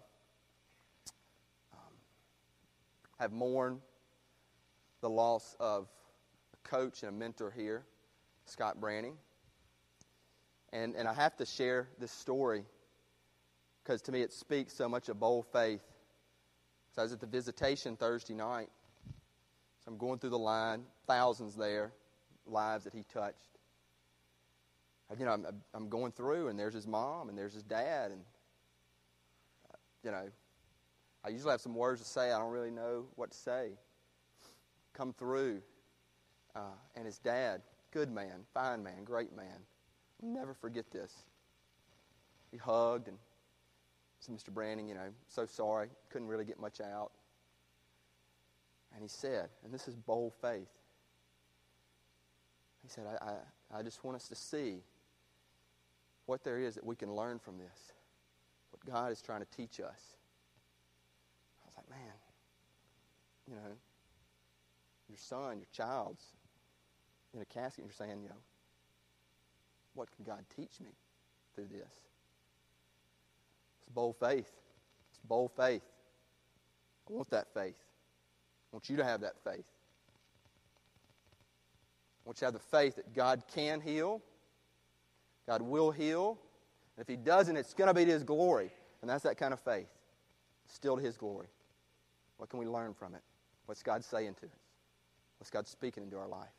um, 1.74 1.80
have 3.20 3.34
mourned 3.34 3.82
the 5.02 5.10
loss 5.10 5.58
of 5.60 5.90
a 6.54 6.66
coach 6.66 7.04
and 7.04 7.10
a 7.10 7.14
mentor 7.14 7.52
here, 7.52 7.84
Scott 8.46 8.80
Branning. 8.80 9.18
And, 10.72 10.96
and 10.96 11.08
I 11.08 11.14
have 11.14 11.36
to 11.38 11.46
share 11.46 11.88
this 12.00 12.12
story 12.12 12.64
because 13.84 14.02
to 14.04 14.12
me 14.12 14.22
it 14.22 14.32
speaks 14.32 14.74
so 14.74 14.88
much 14.88 15.10
of 15.10 15.20
bold 15.20 15.46
faith. 15.52 15.84
So 16.96 17.02
I 17.02 17.06
was 17.06 17.14
at 17.14 17.20
the 17.20 17.28
visitation 17.28 17.96
Thursday 17.96 18.34
night. 18.34 18.70
So 19.84 19.92
I'm 19.92 19.98
going 19.98 20.20
through 20.20 20.32
the 20.32 20.40
line, 20.40 20.84
thousands 21.08 21.56
there, 21.56 21.94
lives 22.46 22.84
that 22.84 22.94
he 22.94 23.04
touched 23.14 23.60
you 25.18 25.26
know, 25.26 25.32
I'm, 25.32 25.46
I'm 25.74 25.90
going 25.90 26.12
through, 26.12 26.50
and 26.50 26.60
there's 26.60 26.74
his 26.74 26.86
mom, 26.86 27.30
and 27.30 27.38
there's 27.38 27.54
his 27.54 27.64
dad, 27.64 28.12
and 28.12 28.22
uh, 29.72 29.78
you 30.04 30.12
know, 30.12 30.28
I 31.24 31.30
usually 31.30 31.52
have 31.52 31.62
some 31.62 31.74
words 31.74 32.02
to 32.02 32.08
say. 32.08 32.32
I 32.32 32.38
don't 32.38 32.52
really 32.52 32.72
know 32.72 33.06
what 33.16 33.32
to 33.32 33.38
say. 33.38 33.72
Come 34.94 35.14
through, 35.14 35.62
uh, 36.56 36.76
and 36.96 37.06
his 37.06 37.18
dad, 37.18 37.62
good 37.92 38.12
man, 38.12 38.46
fine 38.54 38.84
man, 38.84 39.04
great 39.04 39.36
man. 39.36 39.66
I'll 40.22 40.30
never 40.30 40.54
forget 40.54 40.92
this. 40.92 41.14
He 42.52 42.58
hugged 42.58 43.08
and 43.08 43.18
said, 44.20 44.36
"Mr. 44.36 44.54
Branning, 44.54 44.88
you 44.88 44.96
know, 44.96 45.10
so 45.28 45.46
sorry, 45.46 45.90
couldn't 46.10 46.28
really 46.28 46.46
get 46.46 46.60
much 46.60 46.82
out." 46.82 47.12
And 48.94 49.02
he 49.02 49.08
said, 49.08 49.50
and 49.64 49.74
this 49.74 49.88
is 49.88 49.96
bold 49.96 50.34
faith. 50.42 50.68
He 52.82 52.90
said, 52.90 53.06
I, 53.06 53.26
I, 53.26 53.80
I 53.80 53.84
just 53.84 54.04
want 54.04 54.16
us 54.16 54.28
to 54.30 54.36
see 54.36 54.80
what 56.26 56.44
there 56.44 56.60
is 56.60 56.76
that 56.76 56.86
we 56.86 56.96
can 56.96 57.14
learn 57.14 57.40
from 57.40 57.58
this, 57.58 57.94
what 58.72 58.84
God 58.86 59.12
is 59.12 59.22
trying 59.22 59.42
to 59.42 59.48
teach 59.56 59.80
us. 59.80 60.18
I 61.64 61.68
was 61.68 61.78
like, 61.78 61.90
man, 61.90 62.14
you 63.48 63.56
know, 63.56 63.78
your 65.08 65.18
son, 65.18 65.58
your 65.60 65.68
child's 65.74 66.24
in 67.34 67.42
a 67.42 67.46
casket, 67.46 67.84
and 67.84 67.88
you're 67.88 68.08
saying, 68.08 68.22
you 68.24 68.30
know, 68.30 68.36
what 69.94 70.10
can 70.16 70.26
God 70.26 70.46
teach 70.56 70.80
me 70.80 70.92
through 71.56 71.68
this? 71.68 71.92
It's 73.80 73.90
bold 73.90 74.16
faith. 74.18 74.52
It's 75.12 75.20
bold 75.28 75.52
faith. 75.56 75.84
I 77.10 77.14
want 77.14 77.30
that 77.32 77.48
faith. 77.54 77.80
I 78.72 78.76
want 78.76 78.90
you 78.90 78.98
to 78.98 79.04
have 79.04 79.22
that 79.22 79.36
faith. 79.44 79.66
I 82.26 82.26
want 82.26 82.38
you 82.38 82.40
to 82.42 82.46
have 82.46 82.54
the 82.54 82.60
faith 82.60 82.96
that 82.98 83.14
God 83.16 83.44
can 83.54 83.82
heal 83.82 84.22
God 85.50 85.64
will 85.64 85.90
heal. 85.90 86.38
And 86.96 87.02
if 87.02 87.08
He 87.08 87.16
doesn't, 87.16 87.58
it's 87.58 87.74
going 87.74 87.88
to 87.88 87.94
be 87.94 88.06
to 88.06 88.12
His 88.12 88.24
glory. 88.24 88.70
And 89.02 89.10
that's 89.10 89.24
that 89.24 89.38
kind 89.38 89.52
of 89.52 89.60
faith. 89.60 89.90
Still 90.68 90.98
to 90.98 91.02
His 91.02 91.18
glory. 91.18 91.48
What 92.38 92.52
can 92.52 92.60
we 92.60 92.68
learn 92.68 92.94
from 92.94 93.16
it? 93.16 93.22
What's 93.66 93.82
God 93.82 94.04
saying 94.04 94.36
to 94.36 94.46
us? 94.46 94.52
What's 95.40 95.50
God 95.50 95.68
speaking 95.68 96.04
into 96.04 96.18
our 96.18 96.28
life? 96.28 96.50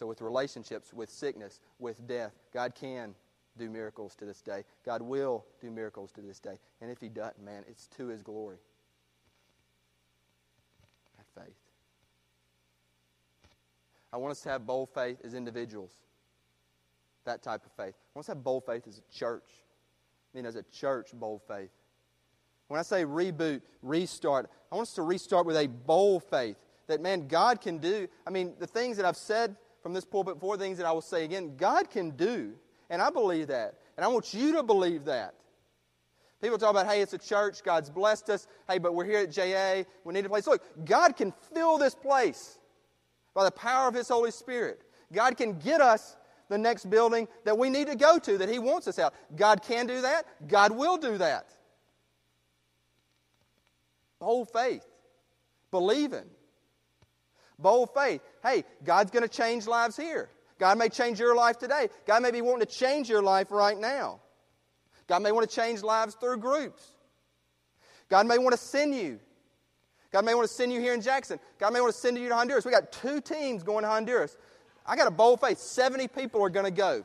So, 0.00 0.06
with 0.06 0.22
relationships, 0.22 0.94
with 0.94 1.10
sickness, 1.10 1.60
with 1.78 2.08
death, 2.08 2.32
God 2.54 2.74
can 2.74 3.14
do 3.58 3.68
miracles 3.68 4.14
to 4.14 4.24
this 4.24 4.40
day. 4.40 4.64
God 4.82 5.02
will 5.02 5.44
do 5.60 5.70
miracles 5.70 6.10
to 6.12 6.22
this 6.22 6.40
day. 6.40 6.58
And 6.80 6.90
if 6.90 7.02
He 7.02 7.10
doesn't, 7.10 7.44
man, 7.44 7.64
it's 7.68 7.86
to 7.98 8.06
His 8.06 8.22
glory. 8.22 8.56
Have 11.18 11.44
faith. 11.44 11.54
I 14.10 14.16
want 14.16 14.30
us 14.30 14.40
to 14.40 14.48
have 14.48 14.66
bold 14.66 14.88
faith 14.94 15.18
as 15.22 15.34
individuals 15.34 15.92
that 17.26 17.42
type 17.42 17.66
of 17.66 17.72
faith. 17.72 17.94
I 17.94 18.10
want 18.14 18.22
us 18.22 18.26
to 18.28 18.32
have 18.32 18.42
bold 18.42 18.64
faith 18.64 18.88
as 18.88 18.96
a 18.96 19.14
church. 19.14 19.44
I 20.32 20.38
mean, 20.38 20.46
as 20.46 20.56
a 20.56 20.62
church, 20.72 21.10
bold 21.12 21.42
faith. 21.46 21.72
When 22.68 22.80
I 22.80 22.84
say 22.84 23.04
reboot, 23.04 23.60
restart, 23.82 24.48
I 24.72 24.76
want 24.76 24.88
us 24.88 24.94
to 24.94 25.02
restart 25.02 25.44
with 25.44 25.58
a 25.58 25.66
bold 25.66 26.24
faith 26.24 26.56
that, 26.86 27.02
man, 27.02 27.28
God 27.28 27.60
can 27.60 27.76
do. 27.76 28.08
I 28.26 28.30
mean, 28.30 28.54
the 28.58 28.66
things 28.66 28.96
that 28.96 29.04
I've 29.04 29.18
said 29.18 29.56
from 29.82 29.92
this 29.92 30.04
pulpit 30.04 30.38
four 30.40 30.56
things 30.56 30.78
that 30.78 30.86
I 30.86 30.92
will 30.92 31.00
say 31.00 31.24
again. 31.24 31.56
God 31.56 31.90
can 31.90 32.10
do, 32.10 32.52
and 32.88 33.00
I 33.00 33.10
believe 33.10 33.48
that. 33.48 33.74
And 33.96 34.04
I 34.04 34.08
want 34.08 34.34
you 34.34 34.52
to 34.54 34.62
believe 34.62 35.04
that. 35.06 35.34
People 36.40 36.56
talk 36.56 36.70
about, 36.70 36.86
hey, 36.86 37.02
it's 37.02 37.12
a 37.12 37.18
church, 37.18 37.62
God's 37.62 37.90
blessed 37.90 38.30
us. 38.30 38.46
Hey, 38.68 38.78
but 38.78 38.94
we're 38.94 39.04
here 39.04 39.18
at 39.18 39.30
JA, 39.30 39.84
we 40.04 40.14
need 40.14 40.24
a 40.24 40.28
place. 40.28 40.46
Look, 40.46 40.62
God 40.86 41.16
can 41.16 41.32
fill 41.52 41.76
this 41.76 41.94
place 41.94 42.58
by 43.34 43.44
the 43.44 43.50
power 43.50 43.88
of 43.88 43.94
His 43.94 44.08
Holy 44.08 44.30
Spirit. 44.30 44.82
God 45.12 45.36
can 45.36 45.58
get 45.58 45.80
us 45.80 46.16
the 46.48 46.58
next 46.58 46.88
building 46.88 47.28
that 47.44 47.56
we 47.56 47.68
need 47.68 47.88
to 47.88 47.96
go 47.96 48.18
to, 48.18 48.38
that 48.38 48.48
He 48.48 48.58
wants 48.58 48.88
us 48.88 48.98
out. 48.98 49.14
God 49.36 49.62
can 49.62 49.86
do 49.86 50.00
that. 50.00 50.26
God 50.48 50.72
will 50.72 50.96
do 50.96 51.18
that. 51.18 51.54
Bold 54.18 54.50
faith. 54.50 54.84
Believing. 55.70 56.26
Bold 57.58 57.90
faith. 57.94 58.22
Hey, 58.42 58.64
God's 58.84 59.10
going 59.10 59.22
to 59.22 59.28
change 59.28 59.66
lives 59.66 59.96
here. 59.96 60.30
God 60.58 60.78
may 60.78 60.88
change 60.88 61.18
your 61.18 61.34
life 61.34 61.58
today. 61.58 61.88
God 62.06 62.22
may 62.22 62.30
be 62.30 62.42
wanting 62.42 62.66
to 62.66 62.72
change 62.72 63.08
your 63.08 63.22
life 63.22 63.50
right 63.50 63.78
now. 63.78 64.20
God 65.06 65.22
may 65.22 65.32
want 65.32 65.48
to 65.48 65.54
change 65.54 65.82
lives 65.82 66.14
through 66.14 66.38
groups. 66.38 66.86
God 68.08 68.26
may 68.26 68.38
want 68.38 68.52
to 68.52 68.58
send 68.58 68.94
you. 68.94 69.18
God 70.12 70.24
may 70.24 70.34
want 70.34 70.48
to 70.48 70.52
send 70.52 70.72
you 70.72 70.80
here 70.80 70.92
in 70.92 71.00
Jackson. 71.00 71.38
God 71.58 71.72
may 71.72 71.80
want 71.80 71.92
to 71.94 71.98
send 71.98 72.18
you 72.18 72.28
to 72.28 72.34
Honduras. 72.34 72.64
We 72.64 72.72
got 72.72 72.92
two 72.92 73.20
teams 73.20 73.62
going 73.62 73.84
to 73.84 73.88
Honduras. 73.88 74.36
I 74.84 74.96
got 74.96 75.06
a 75.06 75.10
bold 75.10 75.40
faith. 75.40 75.58
70 75.58 76.08
people 76.08 76.42
are 76.42 76.50
going 76.50 76.66
to 76.66 76.70
go. 76.70 77.04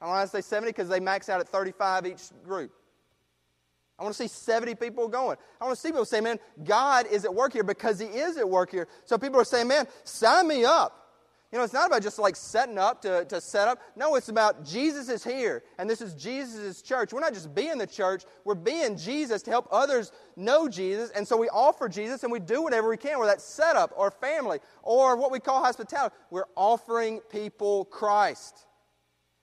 I 0.00 0.06
want 0.06 0.30
to 0.30 0.36
say 0.36 0.40
70 0.40 0.70
because 0.70 0.88
they 0.88 1.00
max 1.00 1.28
out 1.28 1.40
at 1.40 1.48
35 1.48 2.06
each 2.06 2.22
group. 2.44 2.70
I 3.98 4.02
want 4.02 4.14
to 4.14 4.22
see 4.22 4.28
70 4.28 4.74
people 4.74 5.08
going. 5.08 5.38
I 5.60 5.64
want 5.64 5.76
to 5.76 5.80
see 5.80 5.88
people 5.88 6.04
say, 6.04 6.20
man, 6.20 6.38
God 6.64 7.06
is 7.06 7.24
at 7.24 7.34
work 7.34 7.52
here 7.52 7.64
because 7.64 7.98
He 7.98 8.06
is 8.06 8.36
at 8.36 8.48
work 8.48 8.70
here. 8.70 8.88
So 9.04 9.16
people 9.16 9.40
are 9.40 9.44
saying, 9.44 9.68
man, 9.68 9.86
sign 10.04 10.46
me 10.46 10.64
up. 10.64 11.06
You 11.52 11.58
know, 11.58 11.64
it's 11.64 11.72
not 11.72 11.86
about 11.86 12.02
just 12.02 12.18
like 12.18 12.34
setting 12.34 12.76
up 12.76 13.00
to, 13.02 13.24
to 13.26 13.40
set 13.40 13.68
up. 13.68 13.78
No, 13.94 14.16
it's 14.16 14.28
about 14.28 14.64
Jesus 14.64 15.08
is 15.08 15.22
here, 15.22 15.62
and 15.78 15.88
this 15.88 16.00
is 16.00 16.12
Jesus' 16.14 16.82
church. 16.82 17.12
We're 17.12 17.20
not 17.20 17.34
just 17.34 17.54
being 17.54 17.78
the 17.78 17.86
church, 17.86 18.24
we're 18.44 18.56
being 18.56 18.96
Jesus 18.96 19.42
to 19.42 19.50
help 19.50 19.68
others 19.70 20.10
know 20.36 20.68
Jesus. 20.68 21.10
And 21.12 21.26
so 21.26 21.36
we 21.36 21.48
offer 21.48 21.88
Jesus 21.88 22.24
and 22.24 22.32
we 22.32 22.40
do 22.40 22.62
whatever 22.62 22.88
we 22.88 22.96
can, 22.96 23.18
whether 23.18 23.30
that's 23.30 23.44
setup 23.44 23.92
or 23.96 24.10
family 24.10 24.58
or 24.82 25.16
what 25.16 25.30
we 25.30 25.38
call 25.38 25.62
hospitality. 25.62 26.14
We're 26.30 26.48
offering 26.56 27.20
people 27.30 27.84
Christ 27.86 28.66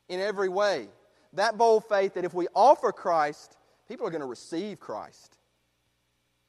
in 0.10 0.20
every 0.20 0.50
way. 0.50 0.90
That 1.32 1.58
bold 1.58 1.86
faith 1.88 2.16
that 2.16 2.26
if 2.26 2.34
we 2.34 2.48
offer 2.54 2.92
Christ, 2.92 3.58
people 3.94 4.08
are 4.08 4.10
going 4.10 4.22
to 4.22 4.28
receive 4.28 4.80
Christ. 4.80 5.38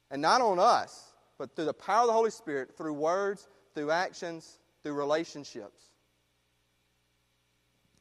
And 0.09 0.19
not 0.19 0.41
on 0.41 0.57
us, 0.57 1.13
but 1.37 1.55
through 1.55 1.65
the 1.65 1.75
power 1.75 2.01
of 2.01 2.07
the 2.07 2.13
Holy 2.13 2.31
Spirit, 2.31 2.75
through 2.75 2.93
words, 2.93 3.47
through 3.75 3.91
actions, 3.91 4.57
through 4.81 4.93
relationships. 4.93 5.83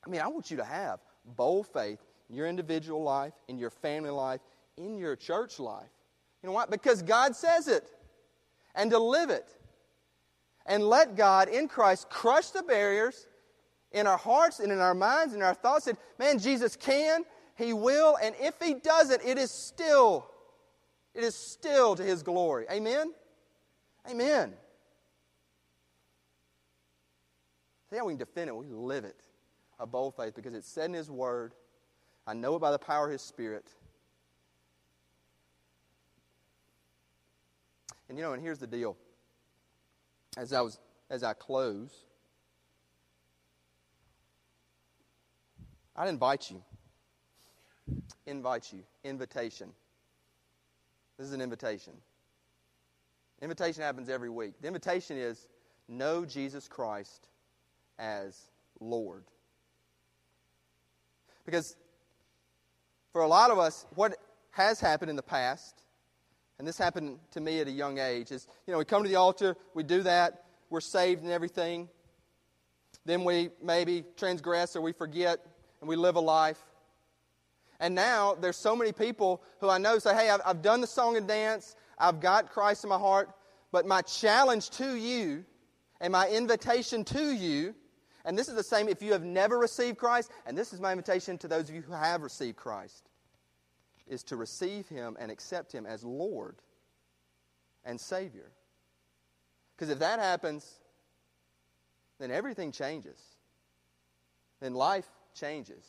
I 0.02 0.08
mean, 0.08 0.22
I 0.22 0.28
want 0.28 0.50
you 0.50 0.56
to 0.56 0.64
have 0.64 1.00
bold 1.36 1.66
faith 1.66 1.98
in 2.30 2.36
your 2.36 2.46
individual 2.46 3.02
life, 3.02 3.34
in 3.46 3.58
your 3.58 3.68
family 3.68 4.08
life, 4.08 4.40
in 4.78 4.96
your 4.96 5.14
church 5.14 5.58
life. 5.58 5.92
You 6.42 6.46
know 6.46 6.54
what? 6.54 6.70
Because 6.70 7.02
God 7.02 7.36
says 7.36 7.68
it. 7.68 7.90
And 8.74 8.90
to 8.92 8.98
live 8.98 9.28
it. 9.28 9.50
And 10.64 10.82
let 10.84 11.16
God 11.16 11.48
in 11.50 11.68
Christ 11.68 12.08
crush 12.08 12.48
the 12.48 12.62
barriers 12.62 13.26
in 13.92 14.06
our 14.06 14.16
hearts 14.16 14.60
and 14.60 14.72
in 14.72 14.78
our 14.78 14.94
minds 14.94 15.34
and 15.34 15.42
our 15.42 15.52
thoughts 15.52 15.84
that, 15.84 15.98
man, 16.18 16.38
Jesus 16.38 16.76
can, 16.76 17.24
He 17.56 17.72
will, 17.72 18.16
and 18.22 18.34
if 18.40 18.54
He 18.60 18.74
doesn't, 18.74 19.22
it 19.24 19.38
is 19.38 19.50
still, 19.50 20.26
it 21.14 21.22
is 21.22 21.34
still 21.34 21.94
to 21.94 22.02
His 22.02 22.22
glory. 22.22 22.66
Amen? 22.70 23.12
Amen. 24.10 24.52
See 27.90 27.96
how 27.96 28.04
we 28.04 28.12
can 28.12 28.18
defend 28.18 28.48
it? 28.48 28.56
We 28.56 28.66
live 28.66 29.04
it. 29.04 29.20
A 29.78 29.86
bold 29.86 30.16
faith 30.16 30.34
because 30.34 30.54
it's 30.54 30.68
said 30.68 30.86
in 30.86 30.94
His 30.94 31.10
Word. 31.10 31.54
I 32.26 32.34
know 32.34 32.56
it 32.56 32.60
by 32.60 32.70
the 32.70 32.78
power 32.78 33.06
of 33.06 33.12
His 33.12 33.22
Spirit. 33.22 33.72
And 38.08 38.18
you 38.18 38.24
know, 38.24 38.32
and 38.32 38.42
here's 38.42 38.58
the 38.58 38.66
deal. 38.66 38.96
As 40.36 40.52
I 40.52 40.60
was 40.60 40.78
as 41.10 41.22
I 41.22 41.32
close, 41.32 42.04
I'd 45.96 46.08
invite 46.08 46.50
you. 46.50 46.62
Invite 48.26 48.72
you. 48.72 48.82
Invitation. 49.04 49.70
This 51.18 51.28
is 51.28 51.32
an 51.32 51.40
invitation. 51.40 51.92
Invitation 53.42 53.82
happens 53.82 54.08
every 54.08 54.30
week. 54.30 54.54
The 54.60 54.68
invitation 54.68 55.16
is 55.16 55.46
know 55.88 56.24
Jesus 56.24 56.66
Christ 56.66 57.28
as 57.98 58.38
Lord. 58.80 59.24
Because 61.44 61.76
for 63.12 63.22
a 63.22 63.28
lot 63.28 63.50
of 63.50 63.58
us, 63.58 63.86
what 63.94 64.16
has 64.50 64.80
happened 64.80 65.10
in 65.10 65.16
the 65.16 65.22
past, 65.22 65.82
and 66.58 66.66
this 66.66 66.78
happened 66.78 67.18
to 67.32 67.40
me 67.40 67.60
at 67.60 67.68
a 67.68 67.72
young 67.72 67.98
age, 67.98 68.32
is 68.32 68.46
you 68.66 68.72
know, 68.72 68.78
we 68.78 68.84
come 68.84 69.02
to 69.02 69.08
the 69.08 69.16
altar, 69.16 69.56
we 69.74 69.82
do 69.82 70.02
that, 70.02 70.44
we're 70.70 70.80
saved 70.80 71.22
and 71.22 71.30
everything. 71.30 71.88
Then 73.04 73.24
we 73.24 73.50
maybe 73.62 74.04
transgress 74.16 74.74
or 74.74 74.80
we 74.80 74.92
forget 74.92 75.38
and 75.80 75.88
we 75.88 75.96
live 75.96 76.16
a 76.16 76.20
life. 76.20 76.64
And 77.80 77.94
now 77.94 78.34
there's 78.34 78.56
so 78.56 78.76
many 78.76 78.92
people 78.92 79.42
who 79.60 79.68
I 79.68 79.78
know 79.78 79.98
say, 79.98 80.14
hey, 80.14 80.30
I've, 80.30 80.40
I've 80.44 80.62
done 80.62 80.80
the 80.80 80.86
song 80.86 81.16
and 81.16 81.26
dance, 81.26 81.76
I've 81.98 82.20
got 82.20 82.50
Christ 82.50 82.84
in 82.84 82.90
my 82.90 82.98
heart, 82.98 83.30
but 83.72 83.86
my 83.86 84.02
challenge 84.02 84.70
to 84.70 84.94
you 84.94 85.44
and 86.00 86.12
my 86.12 86.28
invitation 86.28 87.04
to 87.04 87.32
you 87.32 87.74
and 88.24 88.38
this 88.38 88.48
is 88.48 88.54
the 88.54 88.62
same 88.62 88.88
if 88.88 89.02
you 89.02 89.12
have 89.12 89.24
never 89.24 89.58
received 89.58 89.98
Christ, 89.98 90.30
and 90.46 90.56
this 90.56 90.72
is 90.72 90.80
my 90.80 90.92
invitation 90.92 91.36
to 91.38 91.48
those 91.48 91.68
of 91.68 91.74
you 91.74 91.82
who 91.82 91.92
have 91.92 92.22
received 92.22 92.56
Christ, 92.56 93.10
is 94.06 94.22
to 94.24 94.36
receive 94.36 94.88
Him 94.88 95.16
and 95.20 95.30
accept 95.30 95.72
Him 95.72 95.84
as 95.84 96.02
Lord 96.02 96.56
and 97.84 98.00
Savior. 98.00 98.50
Because 99.76 99.90
if 99.90 99.98
that 99.98 100.20
happens, 100.20 100.80
then 102.18 102.30
everything 102.30 102.72
changes. 102.72 103.20
Then 104.60 104.72
life 104.72 105.08
changes. 105.34 105.84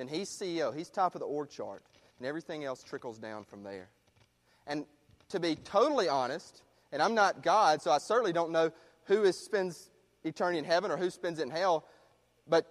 Then 0.00 0.08
he's 0.08 0.30
CEO, 0.30 0.74
he's 0.74 0.88
top 0.88 1.14
of 1.14 1.20
the 1.20 1.26
org 1.26 1.50
chart, 1.50 1.82
and 2.18 2.26
everything 2.26 2.64
else 2.64 2.82
trickles 2.82 3.18
down 3.18 3.44
from 3.44 3.62
there. 3.62 3.90
And 4.66 4.86
to 5.28 5.38
be 5.38 5.56
totally 5.56 6.08
honest, 6.08 6.62
and 6.90 7.02
I'm 7.02 7.14
not 7.14 7.42
God, 7.42 7.82
so 7.82 7.90
I 7.90 7.98
certainly 7.98 8.32
don't 8.32 8.50
know 8.50 8.72
who 9.04 9.24
is, 9.24 9.36
spends 9.36 9.90
eternity 10.24 10.58
in 10.58 10.64
heaven 10.64 10.90
or 10.90 10.96
who 10.96 11.10
spends 11.10 11.38
it 11.38 11.42
in 11.42 11.50
hell. 11.50 11.84
But 12.48 12.66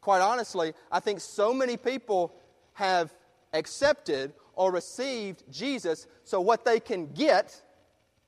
quite 0.00 0.22
honestly, 0.22 0.72
I 0.90 1.00
think 1.00 1.20
so 1.20 1.52
many 1.52 1.76
people 1.76 2.32
have 2.72 3.12
accepted 3.52 4.32
or 4.54 4.72
received 4.72 5.42
Jesus, 5.52 6.06
so 6.24 6.40
what 6.40 6.64
they 6.64 6.80
can 6.80 7.08
get, 7.12 7.60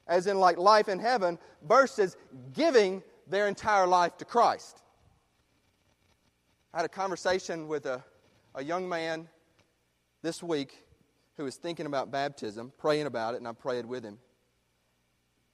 as 0.07 0.27
in 0.27 0.39
like 0.39 0.59
life 0.59 0.91
in 0.91 0.99
heaven, 0.99 1.39
versus 1.67 2.19
giving 2.53 3.03
their 3.27 3.49
entire 3.49 3.87
life 3.87 4.19
to 4.19 4.27
Christ. 4.27 4.83
I 6.75 6.81
had 6.81 6.85
a 6.85 6.91
conversation 6.91 7.67
with 7.67 7.87
a, 7.87 8.05
a 8.55 8.63
young 8.63 8.89
man 8.89 9.29
this 10.23 10.43
week 10.43 10.85
who 11.37 11.45
was 11.45 11.57
thinking 11.57 11.87
about 11.87 12.11
baptism, 12.11 12.73
praying 12.79 13.07
about 13.07 13.35
it, 13.35 13.39
and 13.39 13.49
I 13.49 13.53
prayed 13.53 13.87
with 13.87 14.05
him. 14.05 14.19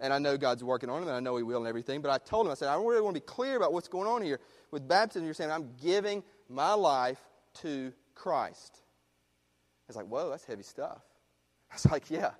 And 0.00 0.12
I 0.12 0.18
know 0.18 0.36
God's 0.36 0.62
working 0.62 0.90
on 0.90 1.02
him, 1.02 1.08
and 1.08 1.16
I 1.16 1.20
know 1.20 1.36
He 1.36 1.42
will 1.42 1.58
and 1.58 1.66
everything. 1.66 2.02
But 2.02 2.10
I 2.10 2.18
told 2.18 2.46
him, 2.46 2.52
I 2.52 2.54
said, 2.54 2.68
I 2.68 2.74
really 2.74 3.00
want 3.00 3.16
to 3.16 3.20
be 3.20 3.26
clear 3.26 3.56
about 3.56 3.72
what's 3.72 3.88
going 3.88 4.06
on 4.06 4.22
here. 4.22 4.38
With 4.70 4.86
baptism, 4.86 5.24
you're 5.24 5.34
saying, 5.34 5.50
I'm 5.50 5.70
giving 5.82 6.22
my 6.48 6.74
life 6.74 7.20
to 7.62 7.92
Christ. 8.14 8.80
I 8.80 9.84
was 9.88 9.96
like, 9.96 10.06
whoa, 10.06 10.30
that's 10.30 10.44
heavy 10.44 10.62
stuff. 10.62 11.00
I 11.70 11.74
was 11.74 11.86
like, 11.86 12.10
yeah, 12.10 12.30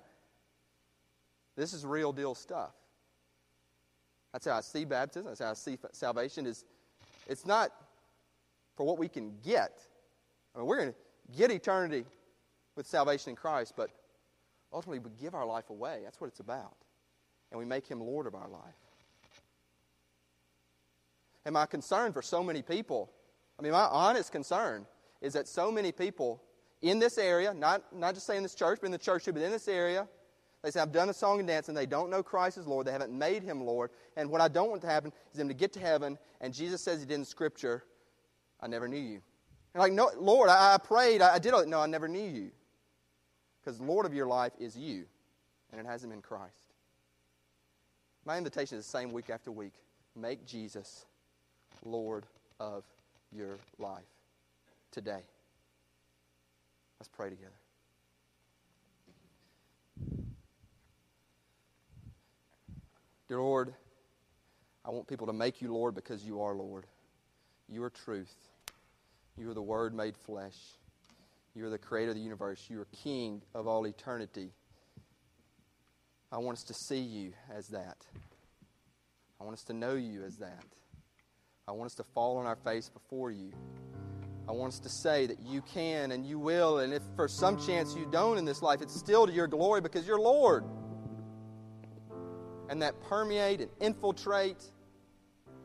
this 1.57 1.73
is 1.73 1.85
real 1.85 2.13
deal 2.13 2.33
stuff. 2.33 2.71
That's 4.31 4.45
how 4.45 4.53
I 4.53 4.61
see 4.61 4.85
baptism. 4.85 5.27
That's 5.27 5.41
how 5.41 5.51
I 5.51 5.55
see 5.55 5.77
salvation. 5.91 6.45
Is 6.45 6.63
it's 7.27 7.45
not 7.45 7.71
for 8.77 8.85
what 8.85 8.97
we 8.97 9.09
can 9.09 9.33
get. 9.43 9.81
I 10.55 10.59
mean, 10.59 10.67
we're 10.67 10.77
going 10.77 10.93
to 10.93 11.37
get 11.37 11.51
eternity 11.51 12.05
with 12.75 12.87
salvation 12.87 13.31
in 13.31 13.35
Christ, 13.35 13.73
but 13.75 13.89
ultimately 14.73 14.99
we 14.99 15.11
give 15.21 15.35
our 15.35 15.45
life 15.45 15.69
away. 15.69 16.01
That's 16.03 16.19
what 16.19 16.27
it's 16.27 16.39
about 16.39 16.75
and 17.51 17.59
we 17.59 17.65
make 17.65 17.87
him 17.87 17.99
Lord 17.99 18.27
of 18.27 18.35
our 18.35 18.47
life. 18.47 18.75
And 21.45 21.53
my 21.53 21.65
concern 21.65 22.13
for 22.13 22.21
so 22.21 22.43
many 22.43 22.61
people, 22.61 23.11
I 23.57 23.63
mean, 23.63 23.71
my 23.71 23.85
honest 23.85 24.31
concern 24.31 24.85
is 25.21 25.33
that 25.33 25.47
so 25.47 25.71
many 25.71 25.91
people 25.91 26.43
in 26.81 26.99
this 26.99 27.17
area, 27.17 27.53
not, 27.53 27.95
not 27.95 28.13
just 28.13 28.27
saying 28.27 28.43
this 28.43 28.55
church, 28.55 28.79
but 28.81 28.85
in 28.85 28.91
the 28.91 28.97
church 28.97 29.25
too, 29.25 29.33
but 29.33 29.41
in 29.41 29.51
this 29.51 29.67
area, 29.67 30.07
they 30.61 30.71
say, 30.71 30.81
I've 30.81 30.91
done 30.91 31.09
a 31.09 31.13
song 31.13 31.39
and 31.39 31.47
dance, 31.47 31.69
and 31.69 31.77
they 31.77 31.85
don't 31.85 32.09
know 32.09 32.21
Christ 32.21 32.57
as 32.57 32.67
Lord. 32.67 32.85
They 32.85 32.91
haven't 32.91 33.17
made 33.17 33.43
him 33.43 33.63
Lord. 33.63 33.91
And 34.17 34.29
what 34.29 34.41
I 34.41 34.49
don't 34.49 34.69
want 34.69 34.81
to 34.81 34.87
happen 34.87 35.13
is 35.31 35.37
them 35.37 35.47
to 35.47 35.53
get 35.53 35.71
to 35.73 35.79
heaven, 35.79 36.17
and 36.41 36.53
Jesus 36.53 36.81
says 36.81 36.99
he 36.99 37.05
did 37.05 37.15
in 37.15 37.25
Scripture, 37.25 37.85
I 38.59 38.67
never 38.67 38.87
knew 38.87 38.99
you. 38.99 39.21
And 39.73 39.81
like, 39.81 39.93
no, 39.93 40.11
Lord, 40.17 40.49
I, 40.49 40.75
I 40.75 40.77
prayed, 40.77 41.21
I, 41.21 41.35
I 41.35 41.39
did 41.39 41.53
No, 41.67 41.79
I 41.79 41.85
never 41.85 42.07
knew 42.07 42.27
you. 42.27 42.51
Because 43.61 43.79
Lord 43.79 44.05
of 44.05 44.13
your 44.13 44.27
life 44.27 44.53
is 44.59 44.75
you, 44.75 45.05
and 45.71 45.79
it 45.79 45.85
hasn't 45.85 46.11
been 46.11 46.21
Christ. 46.21 46.73
My 48.25 48.37
invitation 48.37 48.77
is 48.77 48.85
the 48.85 48.91
same 48.91 49.11
week 49.11 49.29
after 49.29 49.51
week. 49.51 49.73
Make 50.15 50.45
Jesus 50.45 51.05
Lord 51.85 52.25
of 52.59 52.83
your 53.31 53.57
life 53.77 54.03
today. 54.91 55.21
Let's 56.99 57.09
pray 57.09 57.29
together. 57.29 57.51
Dear 63.27 63.41
Lord, 63.41 63.73
I 64.83 64.89
want 64.89 65.07
people 65.07 65.27
to 65.27 65.33
make 65.33 65.61
you 65.61 65.71
Lord 65.71 65.93
because 65.93 66.25
you 66.25 66.41
are 66.41 66.55
Lord. 66.55 66.85
You 67.67 67.83
are 67.83 67.91
truth. 67.91 68.33
You 69.39 69.49
are 69.49 69.53
the 69.53 69.61
Word 69.61 69.95
made 69.95 70.17
flesh. 70.17 70.57
You 71.55 71.65
are 71.65 71.69
the 71.69 71.77
creator 71.77 72.09
of 72.09 72.17
the 72.17 72.21
universe. 72.21 72.65
You 72.69 72.81
are 72.81 72.87
King 73.03 73.41
of 73.55 73.67
all 73.67 73.87
eternity. 73.87 74.51
I 76.29 76.39
want 76.39 76.57
us 76.57 76.63
to 76.65 76.73
see 76.73 76.99
you 76.99 77.31
as 77.55 77.69
that. 77.69 78.05
I 79.39 79.45
want 79.45 79.55
us 79.55 79.63
to 79.67 79.73
know 79.73 79.95
you 79.95 80.25
as 80.25 80.35
that. 80.37 80.65
I 81.69 81.71
want 81.71 81.85
us 81.85 81.95
to 81.95 82.03
fall 82.03 82.37
on 82.37 82.45
our 82.45 82.57
face 82.57 82.89
before 82.89 83.31
you. 83.31 83.53
I 84.47 84.51
want 84.51 84.73
us 84.73 84.79
to 84.79 84.89
say 84.89 85.27
that 85.27 85.39
you 85.39 85.61
can 85.61 86.11
and 86.11 86.25
you 86.25 86.37
will, 86.37 86.79
and 86.79 86.91
if 86.91 87.03
for 87.15 87.29
some 87.29 87.57
chance 87.57 87.95
you 87.95 88.07
don't 88.11 88.37
in 88.37 88.43
this 88.43 88.61
life, 88.61 88.81
it's 88.81 88.99
still 88.99 89.25
to 89.25 89.31
your 89.31 89.47
glory 89.47 89.79
because 89.79 90.05
you're 90.05 90.19
Lord. 90.19 90.65
And 92.69 92.81
that 92.81 92.99
permeate 93.03 93.61
and 93.61 93.69
infiltrate 93.79 94.61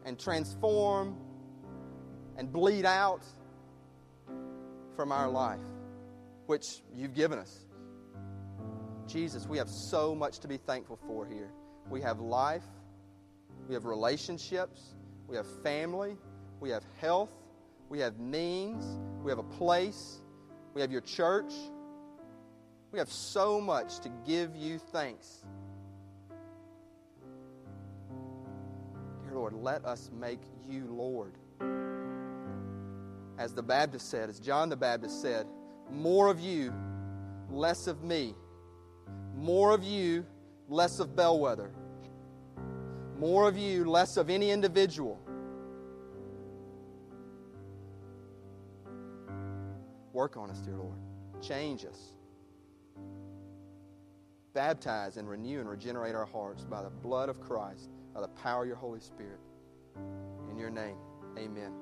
and 0.04 0.16
transform 0.18 1.16
and 2.36 2.52
bleed 2.52 2.84
out 2.84 3.24
from 4.96 5.12
our 5.12 5.28
life, 5.28 5.60
which 6.46 6.82
you've 6.94 7.14
given 7.14 7.38
us. 7.38 7.66
Jesus, 9.06 9.46
we 9.46 9.58
have 9.58 9.68
so 9.68 10.14
much 10.14 10.38
to 10.40 10.48
be 10.48 10.56
thankful 10.56 10.98
for 11.06 11.26
here. 11.26 11.50
We 11.90 12.00
have 12.00 12.20
life, 12.20 12.64
we 13.68 13.74
have 13.74 13.84
relationships, 13.84 14.94
we 15.26 15.36
have 15.36 15.46
family, 15.62 16.16
we 16.60 16.70
have 16.70 16.84
health, 17.00 17.32
we 17.88 17.98
have 18.00 18.18
means, 18.18 18.98
we 19.22 19.30
have 19.30 19.38
a 19.38 19.42
place, 19.42 20.20
we 20.74 20.80
have 20.80 20.90
your 20.90 21.00
church. 21.00 21.52
We 22.94 22.98
have 22.98 23.10
so 23.10 23.60
much 23.60 23.98
to 24.00 24.08
give 24.24 24.54
you 24.54 24.78
thanks. 24.78 25.44
Dear 29.24 29.34
Lord, 29.34 29.54
let 29.54 29.84
us 29.84 30.10
make 30.12 30.40
you 30.68 30.86
Lord. 30.86 31.32
As 33.38 33.52
the 33.52 33.62
Baptist 33.62 34.10
said, 34.10 34.28
as 34.28 34.38
John 34.38 34.68
the 34.68 34.76
Baptist 34.76 35.20
said, 35.20 35.46
more 35.90 36.28
of 36.28 36.40
you, 36.40 36.72
less 37.50 37.86
of 37.86 38.02
me. 38.02 38.34
More 39.34 39.72
of 39.72 39.82
you, 39.82 40.24
less 40.68 41.00
of 41.00 41.16
bellwether. 41.16 41.70
More 43.18 43.48
of 43.48 43.56
you, 43.56 43.84
less 43.84 44.16
of 44.16 44.30
any 44.30 44.50
individual. 44.50 45.20
Work 50.12 50.36
on 50.36 50.50
us, 50.50 50.60
dear 50.60 50.76
Lord. 50.76 50.96
Change 51.42 51.84
us. 51.84 52.12
Baptize 54.54 55.16
and 55.16 55.28
renew 55.28 55.58
and 55.58 55.68
regenerate 55.68 56.14
our 56.14 56.24
hearts 56.24 56.64
by 56.64 56.82
the 56.82 56.90
blood 56.90 57.28
of 57.28 57.40
Christ, 57.40 57.90
by 58.14 58.20
the 58.20 58.28
power 58.28 58.62
of 58.62 58.68
your 58.68 58.76
Holy 58.76 59.00
Spirit. 59.00 59.40
In 60.50 60.56
your 60.56 60.70
name, 60.70 60.96
amen. 61.36 61.72